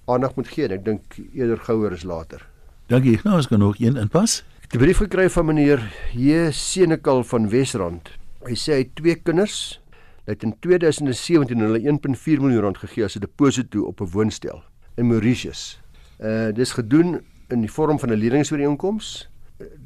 aandag 0.06 0.36
moet 0.36 0.47
gee. 0.47 0.65
En 0.65 0.71
ek 0.71 0.86
dink 0.86 1.19
eerder 1.34 1.58
gouer 1.58 1.91
as 1.91 2.04
later. 2.04 2.47
Dankie. 2.91 3.19
Nou 3.23 3.36
ons 3.36 3.47
kan 3.47 3.60
nog 3.60 3.80
een 3.80 3.97
inpas. 3.97 4.43
Ek 4.63 4.71
het 4.71 4.75
'n 4.75 4.84
brief 4.84 4.97
gekry 4.97 5.30
van 5.30 5.45
meneer 5.45 5.80
J 6.13 6.51
Senekal 6.51 7.23
van 7.23 7.49
Wesrand. 7.49 8.10
Hy 8.43 8.56
sê 8.56 8.73
hy 8.73 8.77
het 8.77 8.95
twee 8.95 9.15
kinders. 9.15 9.82
Hy 10.25 10.34
het 10.34 10.43
in 10.43 10.56
2017 10.60 11.60
hulle 11.60 11.80
1.4 11.80 12.41
miljoen 12.41 12.62
rand 12.62 12.77
gegee 12.77 13.04
as 13.04 13.15
'n 13.15 13.19
deposito 13.19 13.84
op 13.84 14.01
'n 14.01 14.12
woonstel 14.12 14.63
in 14.95 15.08
Mauritius. 15.08 15.80
Uh 16.19 16.51
dis 16.51 16.71
gedoen 16.71 17.21
in 17.49 17.62
die 17.62 17.71
vorm 17.71 17.99
van 17.99 18.10
'n 18.10 18.17
leningsooreenkoms. 18.17 19.30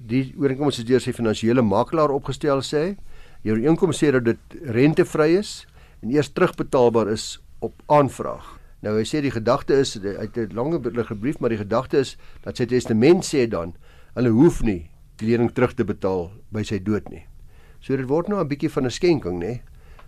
Die 0.07 0.33
ooreenkoms 0.37 0.77
is 0.77 0.85
deur 0.85 1.01
sy 1.01 1.13
finansiële 1.13 1.61
makelaar 1.61 2.09
opgestel 2.09 2.61
sê 2.61 2.77
hy. 2.77 2.97
Die 3.41 3.51
ooreenkoms 3.51 4.03
sê 4.03 4.11
dat 4.11 4.25
dit 4.25 4.37
rentevry 4.61 5.35
is 5.37 5.65
en 6.01 6.11
eers 6.11 6.29
terugbetaalbaar 6.29 7.07
is 7.07 7.39
op 7.59 7.81
aanvraag. 7.85 8.59
Nou 8.85 8.97
hy 8.97 9.05
sê 9.07 9.21
die 9.21 9.33
gedagte 9.33 9.73
is 9.73 9.93
het 9.93 10.37
'n 10.37 10.53
lange 10.53 10.79
brief, 10.79 11.39
maar 11.39 11.49
die 11.49 11.57
gedagte 11.57 11.97
is 11.97 12.17
dat 12.41 12.57
sy 12.57 12.65
testament 12.65 13.25
sê 13.25 13.47
dan 13.47 13.75
hulle 14.13 14.29
hoef 14.29 14.61
nie 14.63 14.89
die 15.17 15.27
lening 15.27 15.51
terug 15.51 15.73
te 15.73 15.83
betaal 15.83 16.31
by 16.51 16.63
sy 16.63 16.79
dood 16.79 17.09
nie. 17.09 17.25
So 17.79 17.95
dit 17.95 18.07
word 18.07 18.27
nou 18.27 18.39
'n 18.39 18.47
bietjie 18.47 18.69
van 18.69 18.85
'n 18.85 18.91
skenking, 18.91 19.39
nê? 19.39 19.61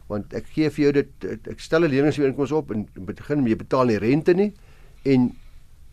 Want 0.08 0.34
ek 0.34 0.46
gee 0.54 0.70
vir 0.70 0.84
jou 0.84 0.92
dit 0.92 1.48
ek 1.48 1.60
stel 1.60 1.84
'n 1.84 1.90
leningsooreenkoms 1.90 2.52
op 2.52 2.72
en 2.72 2.88
begin 2.96 3.46
jy 3.46 3.56
betaal 3.56 3.86
nie 3.86 3.98
rente 3.98 4.34
nie 4.34 4.54
en 5.06 5.36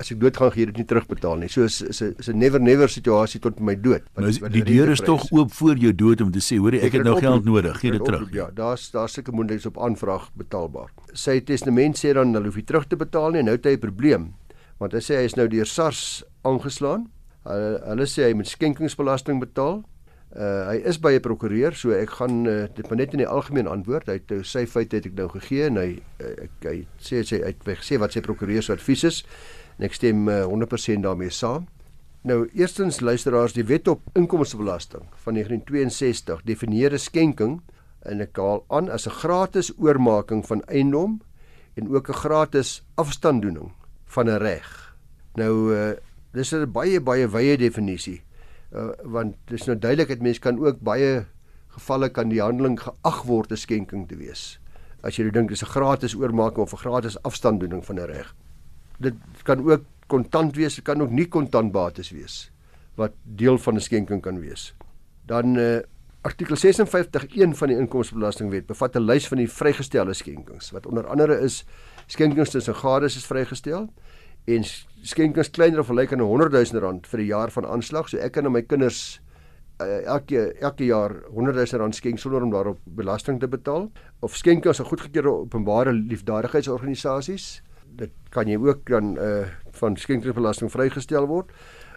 as 0.02 0.10
ek 0.10 0.18
dood 0.18 0.36
gaan 0.36 0.50
gee 0.54 0.66
dit 0.66 0.80
nie 0.80 0.86
terugbetaal 0.90 1.38
nie. 1.38 1.48
So 1.52 1.66
is 1.68 1.80
is 1.82 2.02
'n 2.02 2.14
is 2.18 2.28
'n 2.28 2.38
never 2.38 2.60
never 2.60 2.88
situasie 2.88 3.40
tot 3.40 3.60
my 3.60 3.74
dood. 3.74 4.02
Wat, 4.14 4.24
nou, 4.24 4.50
die 4.50 4.64
deur 4.64 4.90
is 4.90 5.00
tog 5.00 5.30
oop 5.30 5.52
voor 5.52 5.76
jou 5.76 5.92
dood 5.94 6.20
om 6.20 6.30
te 6.32 6.40
sê, 6.40 6.58
hoor 6.58 6.74
ek 6.74 6.92
het 6.92 7.04
nou 7.04 7.18
geld 7.20 7.44
nodig, 7.44 7.78
gee 7.78 7.92
dit 7.92 8.04
terug. 8.04 8.28
Ja, 8.32 8.50
daar's 8.50 8.90
daar's 8.90 9.12
sulke 9.12 9.32
moontlikhede 9.32 9.68
op 9.68 9.78
aanvraag 9.78 10.30
betaalbaar. 10.34 10.90
Sy 11.12 11.40
testament 11.40 11.96
sê 11.96 12.12
dan 12.12 12.34
hulle 12.34 12.46
hoef 12.46 12.56
nie 12.56 12.64
terug 12.64 12.86
te 12.86 12.96
betaal 12.96 13.30
nie. 13.30 13.42
Nou 13.42 13.54
het 13.54 13.64
hy 13.64 13.74
'n 13.74 13.78
probleem. 13.78 14.34
Want 14.78 14.92
hy 14.92 14.98
sê 14.98 15.16
hy 15.16 15.24
is 15.24 15.36
nou 15.36 15.48
deur 15.48 15.66
SARS 15.66 16.24
aangeslaan. 16.42 17.10
Hulle 17.44 17.80
hulle 17.86 18.06
sê 18.06 18.28
hy 18.28 18.34
moet 18.34 18.48
skenkingsbelasting 18.48 19.40
betaal. 19.40 19.84
Uh 20.34 20.66
hy 20.70 20.82
is 20.84 20.98
by 20.98 21.14
'n 21.14 21.20
prokureur, 21.20 21.72
so 21.72 21.90
ek 21.90 22.10
gaan 22.10 22.46
uh, 22.46 22.66
dit 22.74 22.88
maar 22.88 22.96
net 22.96 23.12
in 23.12 23.18
die 23.18 23.28
algemeen 23.28 23.68
antwoord. 23.68 24.06
Hy 24.06 24.12
het 24.18 24.32
uh, 24.32 24.42
sy 24.42 24.66
feite 24.66 24.96
het 24.96 25.06
ek 25.06 25.14
nou 25.14 25.28
gegee 25.28 25.66
en 25.66 25.76
hy 25.76 26.02
uh, 26.20 26.48
ek 26.48 26.66
hy 26.66 26.86
sê 26.98 27.22
sy 27.22 27.38
uitweg 27.44 27.84
sê 27.84 27.98
wat 27.98 28.12
sy 28.12 28.20
prokureur 28.20 28.62
se 28.62 28.72
advies 28.72 29.04
is 29.04 29.24
en 29.78 29.86
ek 29.86 29.94
stem 29.94 30.28
uh, 30.28 30.44
100% 30.46 31.04
daarmee 31.04 31.30
saam. 31.30 31.66
Nou, 32.24 32.48
eerstens 32.56 33.00
luisteraars, 33.00 33.52
die 33.52 33.66
Wet 33.68 33.88
op 33.88 34.00
Inkomstebelasting 34.16 35.04
van 35.26 35.36
1962 35.36 36.42
definieer 36.48 36.92
'n 36.92 36.98
skenking 36.98 37.60
en 38.00 38.20
ek 38.20 38.36
haal 38.36 38.64
aan 38.68 38.88
as 38.88 39.06
'n 39.06 39.18
gratis 39.20 39.72
oormaking 39.76 40.46
van 40.46 40.62
eiendom 40.64 41.20
en 41.74 41.88
ook 41.88 42.08
'n 42.08 42.20
gratis 42.24 42.82
afstanddoening 42.94 43.72
van 44.04 44.26
'n 44.30 44.38
reg. 44.38 44.96
Nou, 45.34 45.74
uh, 45.74 45.92
dis 46.32 46.54
'n 46.54 46.72
baie 46.72 47.00
baie 47.00 47.28
wye 47.28 47.56
definisie. 47.56 48.22
Uh, 48.72 48.88
want 49.02 49.36
dis 49.44 49.66
nou 49.66 49.78
duidelik 49.78 50.08
dat 50.08 50.20
mense 50.20 50.40
kan 50.40 50.58
ook 50.58 50.80
baie 50.80 51.26
gevalle 51.68 52.08
kan 52.08 52.28
die 52.28 52.40
handeling 52.40 52.80
geag 52.80 53.22
word 53.22 53.52
'n 53.52 53.56
skenking 53.56 54.08
te 54.08 54.16
wees. 54.16 54.60
As 55.02 55.16
jy 55.16 55.30
dink 55.30 55.48
dis 55.48 55.62
'n 55.62 55.66
gratis 55.66 56.14
oormaking 56.14 56.62
of 56.62 56.72
'n 56.72 56.76
gratis 56.76 57.22
afstanddoening 57.22 57.84
van 57.84 58.00
'n 58.00 58.06
reg 58.06 58.34
dit 59.04 59.44
kan 59.46 59.62
ook 59.64 59.84
kontant 60.10 60.56
wees, 60.56 60.78
dit 60.78 60.84
kan 60.84 61.00
ook 61.02 61.12
nie 61.14 61.28
kontantbates 61.28 62.10
wees 62.14 62.50
wat 63.00 63.14
deel 63.22 63.58
van 63.58 63.74
'n 63.74 63.80
skenking 63.80 64.22
kan 64.22 64.40
wees. 64.40 64.74
Dan 65.26 65.56
uh, 65.58 65.80
artikel 66.22 66.56
56.1 66.56 67.56
van 67.58 67.68
die 67.68 67.76
inkomstebelastingwet 67.76 68.66
bevat 68.66 68.96
'n 68.96 69.04
lys 69.04 69.28
van 69.28 69.38
die 69.38 69.50
vrygestelde 69.50 70.14
skenkings 70.14 70.70
wat 70.70 70.86
onder 70.86 71.06
andere 71.06 71.40
is 71.40 71.64
skenkings 72.06 72.50
tussen 72.50 72.74
gades 72.74 73.16
is 73.16 73.26
vrygestel 73.26 73.88
en 74.44 74.64
skenkings 75.02 75.50
kleiner 75.50 75.80
of 75.80 75.86
gelyk 75.86 76.12
aan 76.12 76.20
100 76.20 76.52
000 76.52 76.80
rand 76.80 77.06
vir 77.06 77.20
'n 77.20 77.26
jaar 77.26 77.50
van 77.50 77.66
aanslag. 77.66 78.08
So 78.08 78.16
ek 78.16 78.32
kan 78.32 78.44
aan 78.44 78.52
my 78.52 78.62
kinders 78.62 79.20
uh, 79.80 80.06
elke 80.06 80.52
elke 80.60 80.84
jaar 80.84 81.12
100 81.32 81.56
000 81.56 81.80
rand 81.82 81.94
skenk 81.94 82.18
sonder 82.18 82.42
om 82.42 82.50
daarop 82.50 82.78
belasting 82.84 83.40
te 83.40 83.48
betaal 83.48 83.90
of 84.20 84.36
skenkings 84.36 84.80
aan 84.80 84.86
goedgekeurde 84.86 85.28
openbare 85.28 85.92
liefdadigheidsorganisasies 85.92 87.62
dit 87.96 88.10
kan 88.34 88.48
jy 88.50 88.58
ook 88.60 88.86
dan 88.90 89.16
uh 89.18 89.44
van 89.74 89.96
skenkingsbelasting 89.98 90.70
vrygestel 90.70 91.26
word. 91.26 91.50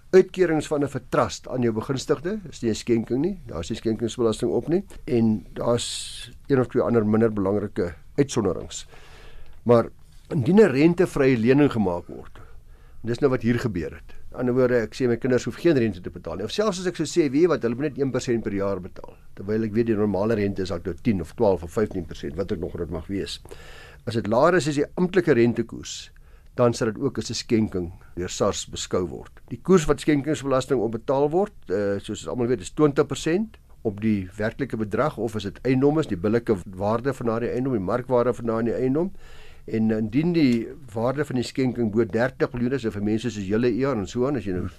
Uitkerings 0.09 0.67
van 0.67 0.83
'n 0.83 0.89
vertrust 0.89 1.47
aan 1.47 1.61
jou 1.61 1.73
begunstigde, 1.73 2.39
is 2.49 2.61
nie 2.61 2.71
'n 2.71 2.75
skenking 2.75 3.21
nie. 3.21 3.39
Daar's 3.45 3.69
nie 3.69 3.77
skenkingsbelasting 3.77 4.51
op 4.51 4.67
nie 4.67 4.83
en 5.05 5.45
daar's 5.53 6.31
een 6.47 6.59
of 6.59 6.67
twee 6.67 6.81
ander 6.81 7.05
minder 7.05 7.33
belangrike 7.33 7.93
uitsonderings. 8.15 8.87
Maar 9.63 9.89
indien 10.29 10.59
'n 10.59 10.71
rentevrye 10.71 11.37
lening 11.37 11.71
gemaak 11.71 12.07
word. 12.07 12.39
Dis 13.03 13.19
nou 13.19 13.29
wat 13.29 13.41
hier 13.41 13.59
gebeur 13.59 13.93
het. 13.93 14.15
Aan 14.31 14.45
die 14.45 14.51
ander 14.51 14.53
woorde, 14.53 14.81
ek 14.81 14.95
sê 14.95 15.07
my 15.07 15.17
kinders 15.17 15.45
hoef 15.45 15.55
geen 15.55 15.77
rente 15.77 16.01
te 16.01 16.09
betaal 16.09 16.35
nie. 16.35 16.43
Of 16.43 16.51
selfs 16.51 16.79
as 16.79 16.87
ek 16.87 16.95
sou 16.95 17.05
sê, 17.05 17.29
weet 17.29 17.41
jy 17.41 17.47
wat, 17.47 17.61
hulle 17.61 17.75
moet 17.75 17.95
net 17.95 17.97
1% 17.97 18.43
per 18.43 18.53
jaar 18.53 18.81
betaal. 18.81 19.15
Terwyl 19.33 19.63
ek 19.63 19.73
weet 19.73 19.85
die 19.85 19.95
normale 19.95 20.35
rente 20.35 20.61
is 20.61 20.69
dalk 20.69 20.85
nou 20.85 20.95
10 21.01 21.21
of 21.21 21.33
12 21.33 21.63
of 21.63 21.71
15% 21.71 22.35
wat 22.35 22.51
ek 22.51 22.59
nog 22.59 22.77
dit 22.77 22.89
mag 22.89 23.07
wees. 23.07 23.39
As 24.07 24.15
dit 24.15 24.27
laer 24.31 24.55
is 24.55 24.69
as 24.71 24.77
die 24.79 24.87
amptelike 24.95 25.33
rentekoers, 25.35 25.95
dan 26.55 26.73
sal 26.73 26.93
dit 26.93 27.01
ook 27.03 27.17
as 27.19 27.29
'n 27.29 27.35
skenking 27.35 27.91
deur 28.15 28.29
SARS 28.29 28.65
beskou 28.65 29.05
word. 29.07 29.31
Die 29.49 29.59
koers 29.61 29.85
wat 29.85 29.99
skenkingsbelasting 29.99 30.79
op 30.79 30.91
betaal 30.91 31.29
word, 31.29 31.53
uh, 31.69 31.99
soos 31.99 32.23
ons 32.23 32.27
almal 32.27 32.47
weet, 32.47 32.61
is 32.61 32.71
20% 32.71 33.59
op 33.83 33.99
die 34.01 34.29
werklike 34.37 34.77
bedrag 34.77 35.17
of 35.17 35.35
as 35.35 35.43
dit 35.43 35.59
eiendom 35.63 35.99
is, 35.99 36.07
die 36.07 36.17
billike 36.17 36.55
waarde 36.65 37.13
van 37.13 37.25
daardie 37.25 37.51
eiendom, 37.51 37.73
die 37.73 37.83
markwaarde 37.83 38.33
van 38.33 38.45
daardie 38.45 38.73
eiendom. 38.73 39.11
En 39.67 39.91
indien 39.91 40.31
die 40.31 40.67
waarde 40.93 41.25
van 41.25 41.35
die 41.35 41.43
skenking 41.43 41.91
bo 41.91 42.05
30 42.05 42.53
miljoen 42.53 42.73
is 42.77 42.85
vir 42.87 43.03
mense 43.03 43.29
soos 43.29 43.43
julle 43.43 43.67
eer 43.67 43.97
en 43.97 44.07
so 44.07 44.25
aan 44.27 44.37
as 44.39 44.45
jy 44.45 44.53
nou 44.55 44.69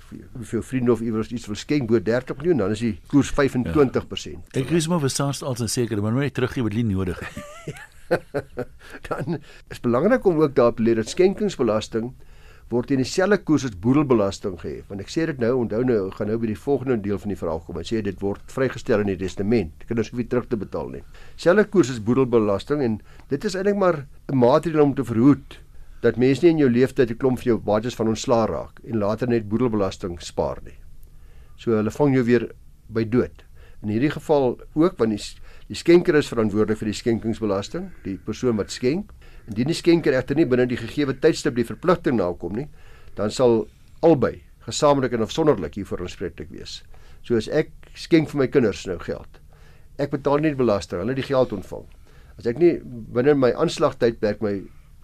vir 0.40 0.62
vriende 0.64 0.92
of 0.92 1.02
iewers 1.04 1.28
iets 1.28 1.46
wil 1.46 1.56
skenk 1.60 1.90
bo 1.90 2.00
30 2.00 2.36
miljoen 2.36 2.56
dan 2.56 2.70
is 2.70 2.80
die 2.80 2.94
koers 3.12 3.28
25%. 3.36 4.48
Ja. 4.48 4.62
Ek 4.62 4.72
gee 4.72 4.80
sommer 4.80 5.00
vir 5.04 5.12
SARS 5.12 5.42
al 5.42 5.60
'n 5.60 5.68
sekere, 5.68 6.00
maar 6.00 6.12
nou 6.12 6.22
net 6.22 6.34
teruggee 6.34 6.62
wat 6.62 6.72
nie 6.72 6.88
nodig 6.88 7.20
is. 7.20 7.74
dan 9.08 9.38
is 9.68 9.80
belangrik 9.80 10.24
om 10.26 10.40
ook 10.40 10.54
daarop 10.54 10.76
te 10.76 10.82
leer 10.82 11.00
dat 11.00 11.08
skenkingsbelasting 11.08 12.12
word 12.68 12.90
in 12.92 13.00
dieselfde 13.00 13.38
koers 13.48 13.64
as 13.64 13.76
boedelbelasting 13.80 14.58
gehef. 14.60 14.88
Want 14.90 15.00
ek 15.00 15.12
sê 15.12 15.24
dit 15.30 15.38
nou, 15.40 15.54
onthou 15.62 15.80
nou, 15.88 16.00
gaan 16.12 16.28
nou 16.28 16.36
by 16.40 16.50
die 16.50 16.58
volgende 16.58 16.98
deel 17.04 17.20
van 17.22 17.32
die 17.32 17.38
verhaal 17.40 17.62
kom. 17.64 17.78
Ek 17.80 17.88
sê 17.88 18.02
dit 18.04 18.20
word 18.20 18.42
vrygestel 18.52 19.04
in 19.04 19.12
die 19.12 19.20
testament. 19.22 19.86
Kinders 19.88 20.10
hoef 20.12 20.20
nie 20.20 20.28
terug 20.28 20.50
te 20.50 20.58
betaal 20.60 20.92
nie. 20.92 21.02
Selfde 21.40 21.64
koers 21.72 21.94
as 21.94 22.02
boedelbelasting 22.04 22.84
en 22.84 23.00
dit 23.32 23.48
is 23.48 23.56
eintlik 23.56 23.80
maar 23.80 24.04
'n 24.28 24.36
maatreël 24.36 24.84
om 24.84 24.94
te 24.94 25.04
verhoed 25.04 25.58
dat 26.02 26.16
mense 26.16 26.44
nie 26.44 26.52
in 26.52 26.58
jou 26.58 26.70
lewenstyd 26.70 27.10
'n 27.10 27.16
klomp 27.16 27.38
vir 27.38 27.52
jou 27.52 27.58
bates 27.58 27.96
van 27.96 28.08
ontslaa 28.08 28.46
raak 28.46 28.80
en 28.84 28.98
later 28.98 29.28
net 29.28 29.48
boedelbelasting 29.48 30.20
spaar 30.20 30.58
nie. 30.64 30.76
So 31.56 31.72
hulle 31.72 31.90
vang 31.90 32.14
jou 32.14 32.24
weer 32.24 32.50
by 32.88 33.04
dood. 33.04 33.44
In 33.82 33.88
hierdie 33.88 34.10
geval 34.10 34.58
ook 34.74 34.98
want 34.98 35.10
die 35.10 35.24
Die 35.68 35.76
skenker 35.76 36.16
is 36.16 36.30
verantwoordelik 36.32 36.80
vir 36.80 36.88
die 36.88 36.96
skenkingsbelasting, 36.96 37.90
die 38.06 38.16
persoon 38.24 38.56
wat 38.56 38.72
skenk. 38.72 39.10
Indien 39.50 39.68
die 39.68 39.76
skenker 39.76 40.14
egter 40.16 40.38
nie 40.38 40.46
binne 40.48 40.64
die 40.68 40.78
gegee 40.80 41.12
tydstip 41.12 41.58
die 41.58 41.66
verpligting 41.68 42.16
nakom 42.16 42.56
nie, 42.56 42.68
dan 43.18 43.32
sal 43.32 43.66
albei 44.04 44.38
gesamentlik 44.64 45.16
en 45.16 45.24
afsonderlik 45.26 45.76
hiervoor 45.76 46.06
aanspreeklik 46.06 46.48
wees. 46.52 46.80
So 47.24 47.36
as 47.36 47.50
ek 47.52 47.72
skenk 47.98 48.32
vir 48.32 48.44
my 48.44 48.48
kinders 48.48 48.86
nou 48.88 48.96
geld. 49.02 49.40
Ek 50.00 50.12
betaal 50.14 50.40
nie 50.40 50.54
die 50.54 50.60
belasting, 50.60 51.02
hulle 51.02 51.16
die 51.18 51.26
geld 51.26 51.52
ontvang. 51.52 51.84
As 52.38 52.48
ek 52.48 52.60
nie 52.62 52.78
binne 52.84 53.34
my 53.36 53.50
aanslagtydperk 53.52 54.40
my 54.44 54.54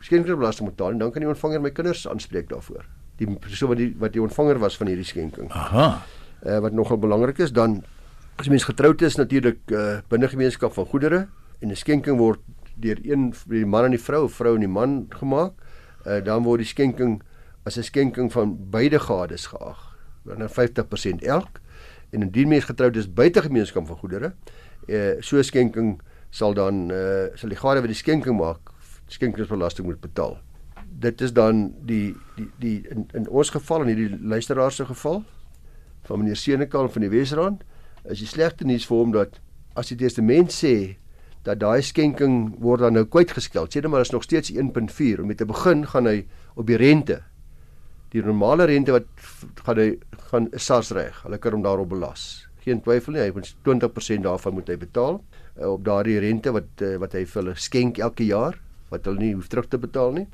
skenkingsbelasting 0.05 0.71
betaal 0.71 0.95
nie, 0.95 1.03
dan 1.03 1.13
kan 1.13 1.25
die 1.25 1.33
ontvanger 1.33 1.61
my 1.61 1.73
kinders 1.77 2.07
aanspreek 2.09 2.49
daarvoor. 2.53 2.87
Die 3.21 3.29
persoon 3.29 3.75
wat 3.75 3.83
die 3.83 3.91
wat 4.01 4.17
die 4.17 4.23
ontvanger 4.23 4.61
was 4.63 4.79
van 4.81 4.89
hierdie 4.89 5.09
skenking. 5.09 5.53
Aha. 5.53 5.91
Uh, 6.45 6.61
wat 6.65 6.73
nogal 6.77 7.01
belangrik 7.01 7.41
is 7.45 7.53
dan 7.53 7.83
As 8.35 8.49
mens 8.49 8.65
getroud 8.67 9.03
is 9.07 9.15
natuurlik 9.15 9.61
uh, 9.71 10.01
binne 10.11 10.27
gemeenskap 10.29 10.73
van 10.75 10.87
goedere 10.91 11.19
en 11.63 11.71
'n 11.71 11.77
skenking 11.77 12.19
word 12.19 12.41
deur 12.75 12.99
een 13.03 13.33
die 13.47 13.67
man 13.67 13.85
en 13.85 13.91
die 13.95 14.01
vrou, 14.01 14.29
vrou 14.29 14.55
en 14.55 14.61
die 14.61 14.69
man 14.69 15.07
gemaak, 15.09 15.53
uh, 16.07 16.19
dan 16.25 16.43
word 16.43 16.59
die 16.59 16.67
skenking 16.67 17.23
as 17.65 17.79
'n 17.79 17.83
skenking 17.83 18.33
van 18.33 18.57
beide 18.71 18.99
gades 18.99 19.47
geag. 19.47 19.79
Dan 20.25 20.49
50% 20.49 21.23
elk. 21.23 21.61
En 22.11 22.23
indien 22.23 22.49
mens 22.49 22.65
getroud 22.65 22.97
is 22.97 23.13
buite 23.13 23.43
gemeenskap 23.43 23.87
van 23.87 23.97
goedere, 23.97 24.35
uh, 24.87 25.21
so 25.21 25.37
'n 25.37 25.45
skenking 25.45 26.01
sal 26.31 26.55
dan 26.55 26.91
uh, 26.91 27.31
sal 27.35 27.49
die 27.49 27.59
gade 27.59 27.81
wat 27.81 27.93
die 27.93 28.03
skenking 28.03 28.39
maak, 28.39 28.71
skenkingsbelasting 29.07 29.87
moet 29.87 30.01
betaal. 30.01 30.39
Dit 30.99 31.21
is 31.21 31.33
dan 31.33 31.75
die 31.87 32.17
die 32.37 32.51
die 32.59 32.83
in, 32.91 33.09
in 33.13 33.29
ons 33.29 33.51
geval 33.51 33.81
en 33.81 33.87
hierdie 33.87 34.19
luisteraar 34.21 34.73
se 34.73 34.85
geval 34.85 35.23
van 36.03 36.19
meneer 36.19 36.37
Senekal 36.37 36.89
van 36.89 37.01
die 37.01 37.11
Wesrand 37.11 37.63
is 38.11 38.21
die 38.21 38.29
slegte 38.29 38.67
nuus 38.69 38.87
vir 38.89 39.01
hom 39.01 39.13
dat 39.15 39.41
as 39.79 39.91
die 39.91 39.99
testament 40.01 40.53
sê 40.55 40.97
dat 41.45 41.61
daai 41.61 41.83
skenking 41.85 42.55
word 42.65 42.85
dan 42.85 42.97
nou 42.97 43.05
kwytgeskel. 43.05 43.69
Sê 43.69 43.83
net 43.83 43.93
maar 43.93 44.05
is 44.05 44.13
nog 44.15 44.25
steeds 44.25 44.53
1.4 44.53 45.21
om 45.21 45.29
met 45.29 45.39
te 45.41 45.49
begin 45.49 45.85
gaan 45.87 46.09
hy 46.09 46.25
op 46.57 46.67
die 46.69 46.81
rente. 46.81 47.21
Die 48.15 48.23
normale 48.25 48.69
rente 48.71 48.95
wat 48.95 49.09
gaan 49.67 49.81
hy 49.81 49.89
gaan 50.31 50.49
SARS 50.57 50.93
reg. 50.97 51.21
Hulle 51.27 51.39
kan 51.39 51.57
hom 51.57 51.65
daarop 51.65 51.91
belas. 51.93 52.47
Geen 52.65 52.81
twyfel 52.81 53.17
nie, 53.17 53.25
hy 53.27 53.33
moet 53.35 53.51
20% 53.67 54.25
daarvan 54.25 54.57
moet 54.57 54.71
hy 54.73 54.79
betaal 54.81 55.19
uh, 55.21 55.75
op 55.75 55.83
daardie 55.85 56.21
rente 56.25 56.53
wat 56.55 56.85
uh, 56.85 56.95
wat 57.03 57.17
hy 57.17 57.27
vir 57.29 57.43
hulle 57.43 57.57
skenk 57.61 58.01
elke 58.01 58.25
jaar 58.25 58.57
wat 58.93 59.05
hulle 59.09 59.21
nie 59.21 59.35
hoef 59.35 59.51
terug 59.53 59.69
te 59.69 59.81
betaal 59.81 60.15
nie. 60.17 60.27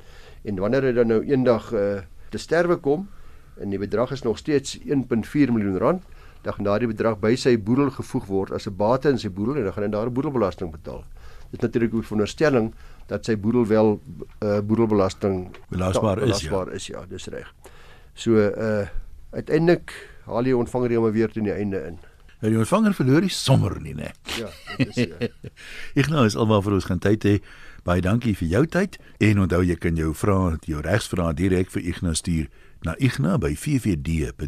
En 0.47 0.61
wanneer 0.63 0.87
hy 0.87 0.93
dan 0.95 1.11
nou 1.11 1.19
eendag 1.27 1.71
uh, 1.75 2.03
te 2.31 2.39
sterwe 2.39 2.79
kom 2.79 3.09
en 3.59 3.73
die 3.73 3.81
bedrag 3.81 4.13
is 4.15 4.23
nog 4.23 4.39
steeds 4.39 4.77
1.4 4.79 5.51
miljoen 5.51 5.77
rand, 5.81 6.05
dan 6.41 6.53
gaan 6.53 6.63
daardie 6.63 6.87
bedrag 6.87 7.19
by 7.19 7.35
sy 7.35 7.57
boedel 7.57 7.91
gevoeg 7.93 8.25
word 8.25 8.51
as 8.51 8.67
'n 8.67 8.75
bate 8.75 9.09
in 9.09 9.17
sy 9.19 9.29
boedel 9.29 9.57
en 9.57 9.63
dan 9.63 9.73
gaan 9.73 9.83
hy 9.83 9.89
daar 9.89 10.11
boedelbelasting 10.11 10.71
betaal. 10.71 11.03
Dit 11.51 11.59
is 11.59 11.59
natuurlik 11.59 11.93
'n 11.93 12.03
veronderstelling 12.03 12.73
dat 13.07 13.25
sy 13.25 13.37
boedel 13.37 13.67
wel 13.67 14.01
uh, 14.43 14.59
boedelbelasting 14.59 15.55
belasbaar 15.69 16.17
is. 16.17 16.23
Belasbaar 16.23 16.67
ja. 16.67 16.73
is 16.73 16.87
ja, 16.87 17.05
dis 17.05 17.27
reg. 17.27 17.53
So 18.13 18.31
uh 18.37 18.87
uiteindelik 19.31 19.93
haal 20.25 20.43
jy 20.43 20.53
ontvanger 20.53 20.95
hom 20.95 21.11
weer 21.11 21.31
teen 21.31 21.43
die 21.43 21.53
einde 21.53 21.85
in. 21.87 21.97
Ja, 22.41 22.49
die 22.49 22.57
ontvanger 22.57 22.93
verloor 22.93 23.21
die 23.21 23.29
sommer 23.29 23.81
nie, 23.81 23.95
né? 23.95 24.11
Ja, 24.37 24.49
dit 24.77 24.97
is 24.97 24.97
uh, 25.07 25.13
Ek 26.01 26.07
nou 26.09 26.25
is 26.25 26.35
almal 26.35 26.61
vir 26.61 26.73
ons 26.73 26.85
gaan 26.85 26.99
tyd 26.99 27.23
hê. 27.23 27.39
Baie 27.83 28.01
dankie 28.01 28.35
vir 28.37 28.47
jou 28.47 28.65
tyd 28.65 28.97
en 29.19 29.39
onthou 29.39 29.63
jy 29.65 29.75
kan 29.75 29.95
jou 29.95 30.13
vrae, 30.13 30.57
jou 30.69 30.81
regsvrae 30.81 31.33
direk 31.33 31.71
vir 31.71 31.81
Ignas 31.81 32.17
stuur 32.21 32.47
na 32.85 32.95
igna 32.99 33.37
by 33.37 33.55
ffd.co.za. 33.55 34.41